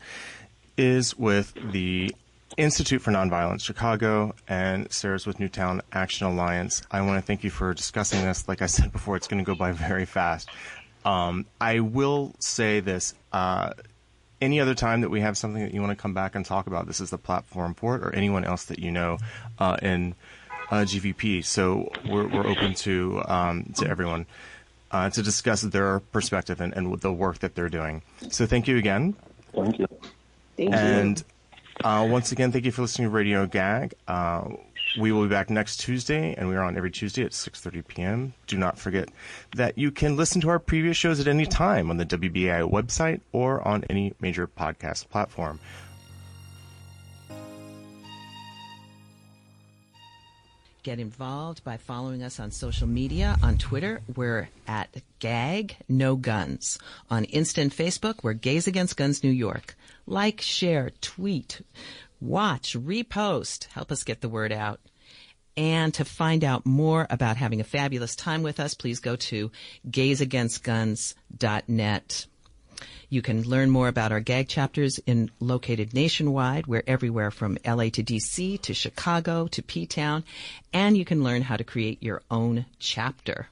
is 0.78 1.18
with 1.18 1.54
the 1.72 2.14
Institute 2.58 3.02
for 3.02 3.12
Nonviolence 3.12 3.62
Chicago, 3.62 4.36
and 4.50 4.92
Sarah's 4.92 5.26
with 5.26 5.40
Newtown 5.40 5.82
Action 5.94 6.28
Alliance. 6.28 6.82
I 6.92 7.02
want 7.02 7.22
to 7.22 7.26
thank 7.26 7.46
you 7.46 7.50
for 7.50 7.74
discussing 7.74 8.22
this. 8.22 8.48
Like 8.50 8.62
I 8.62 8.66
said 8.66 8.92
before, 8.92 9.16
it's 9.16 9.28
going 9.28 9.44
to 9.44 9.46
go 9.46 9.56
by 9.56 9.72
very 9.88 10.06
fast. 10.06 10.50
Um, 11.06 11.46
I 11.62 11.80
will 11.80 12.36
say 12.40 12.82
this. 12.82 13.14
Uh, 13.32 13.72
any 14.42 14.60
other 14.60 14.76
time 14.76 15.02
that 15.02 15.10
we 15.10 15.22
have 15.22 15.38
something 15.38 15.64
that 15.64 15.74
you 15.74 15.80
want 15.82 15.98
to 15.98 16.02
come 16.02 16.14
back 16.14 16.36
and 16.36 16.46
talk 16.46 16.68
about, 16.68 16.88
this 16.88 17.00
is 17.00 17.12
the 17.12 17.18
platform 17.18 17.74
for 17.76 17.96
it, 17.96 18.04
or 18.04 18.14
anyone 18.14 18.44
else 18.44 18.66
that 18.66 18.80
you 18.80 18.92
know 18.92 19.18
uh, 19.60 19.78
in 19.82 20.16
uh, 20.72 20.82
GVP. 20.86 21.44
So 21.46 21.92
we're, 22.10 22.28
we're 22.28 22.48
open 22.48 22.74
to 22.76 23.22
um, 23.28 23.74
to 23.78 23.88
everyone 23.88 24.26
uh, 24.92 25.10
to 25.10 25.22
discuss 25.22 25.62
their 25.62 26.00
perspective 26.00 26.62
and, 26.62 26.74
and 26.74 27.00
the 27.02 27.12
work 27.14 27.40
that 27.40 27.56
they're 27.56 27.70
doing. 27.70 28.02
So 28.30 28.46
thank 28.46 28.68
you 28.68 28.78
again. 28.78 29.16
Thank 29.54 29.80
you. 29.80 29.88
Thank 30.58 30.74
And 30.74 31.20
you. 31.20 31.86
uh, 31.90 32.08
once 32.10 32.32
again, 32.32 32.52
thank 32.52 32.66
you 32.66 32.72
for 32.72 32.82
listening 32.82 33.10
to 33.10 33.14
Radio 33.14 33.46
Gag. 33.46 33.94
Uh, 34.08 34.50
we 35.00 35.12
will 35.12 35.24
be 35.24 35.30
back 35.30 35.50
next 35.50 35.78
Tuesday, 35.82 36.34
and 36.38 36.48
we 36.48 36.56
are 36.56 36.64
on 36.64 36.78
every 36.78 36.92
Tuesday 36.92 37.24
at 37.24 37.32
6.30 37.32 37.86
p.m. 37.88 38.34
Do 38.48 38.58
not 38.58 38.78
forget 38.80 39.10
that 39.56 39.78
you 39.78 39.92
can 39.92 40.16
listen 40.16 40.40
to 40.42 40.50
our 40.50 40.60
previous 40.60 40.96
shows 40.96 41.20
at 41.20 41.28
any 41.28 41.46
time 41.46 41.90
on 41.90 41.98
the 41.98 42.06
WBAI 42.06 42.70
website 42.72 43.20
or 43.34 43.66
on 43.68 43.84
any 43.90 44.14
major 44.22 44.48
podcast 44.48 45.10
platform. 45.10 45.60
Get 50.86 51.00
involved 51.00 51.64
by 51.64 51.78
following 51.78 52.22
us 52.22 52.40
on 52.40 52.52
social 52.52 52.86
media. 52.86 53.38
On 53.42 53.58
Twitter, 53.58 54.04
we're 54.16 54.50
at 54.68 54.96
Gag 55.18 55.78
No 55.90 56.16
Guns. 56.16 56.78
On 57.10 57.26
Insta 57.26 57.64
and 57.64 57.72
Facebook, 57.72 58.20
we're 58.22 58.34
Gays 58.34 58.68
Against 58.68 58.96
Guns 58.96 59.24
New 59.24 59.32
York. 59.32 59.76
Like, 60.06 60.42
share, 60.42 60.92
tweet, 61.02 61.64
watch, 62.22 62.78
repost. 62.78 63.66
Help 63.70 63.92
us 63.92 64.04
get 64.04 64.22
the 64.22 64.30
word 64.30 64.52
out. 64.52 64.80
And 65.58 65.92
to 65.96 66.06
find 66.06 66.44
out 66.44 66.68
more 66.68 67.08
about 67.10 67.38
having 67.38 67.62
a 67.62 67.64
fabulous 67.64 68.16
time 68.16 68.44
with 68.44 68.60
us, 68.60 68.76
please 68.76 69.00
go 69.00 69.16
to 69.16 69.50
gaysagainstguns.net. 69.90 72.26
You 73.10 73.22
can 73.22 73.44
learn 73.44 73.70
more 73.70 73.88
about 73.88 74.12
our 74.12 74.20
gag 74.20 74.48
chapters 74.48 75.00
in 75.06 75.32
located 75.40 75.94
nationwide. 75.94 76.68
We're 76.68 76.84
everywhere 76.88 77.32
from 77.32 77.58
LA 77.66 77.90
to 77.90 78.04
DC 78.04 78.62
to 78.62 78.74
Chicago 78.74 79.48
to 79.48 79.62
P 79.62 79.86
Town, 79.86 80.24
and 80.74 80.98
you 80.98 81.06
can 81.06 81.24
learn 81.24 81.44
how 81.44 81.58
to 81.58 81.64
create 81.64 82.02
your 82.02 82.22
own 82.30 82.66
chapter. 82.80 83.48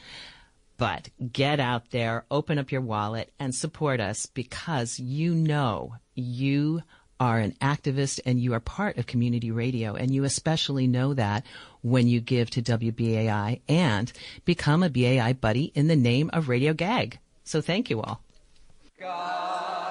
But 0.83 1.07
get 1.31 1.61
out 1.61 1.91
there, 1.91 2.25
open 2.29 2.59
up 2.59 2.69
your 2.69 2.81
wallet, 2.81 3.31
and 3.39 3.55
support 3.55 4.01
us 4.01 4.25
because 4.25 4.99
you 4.99 5.33
know 5.33 5.95
you 6.13 6.81
are 7.21 7.39
an 7.39 7.55
activist 7.61 8.19
and 8.25 8.37
you 8.37 8.53
are 8.53 8.59
part 8.59 8.97
of 8.97 9.07
community 9.07 9.49
radio. 9.49 9.95
And 9.95 10.13
you 10.13 10.25
especially 10.25 10.87
know 10.87 11.13
that 11.13 11.45
when 11.83 12.09
you 12.09 12.19
give 12.19 12.49
to 12.49 12.61
WBAI 12.61 13.61
and 13.69 14.11
become 14.43 14.83
a 14.83 14.89
BAI 14.89 15.31
buddy 15.31 15.71
in 15.73 15.87
the 15.87 15.95
name 15.95 16.29
of 16.33 16.49
Radio 16.49 16.73
Gag. 16.73 17.17
So 17.45 17.61
thank 17.61 17.89
you 17.89 18.01
all. 18.01 18.19
God. 18.99 19.82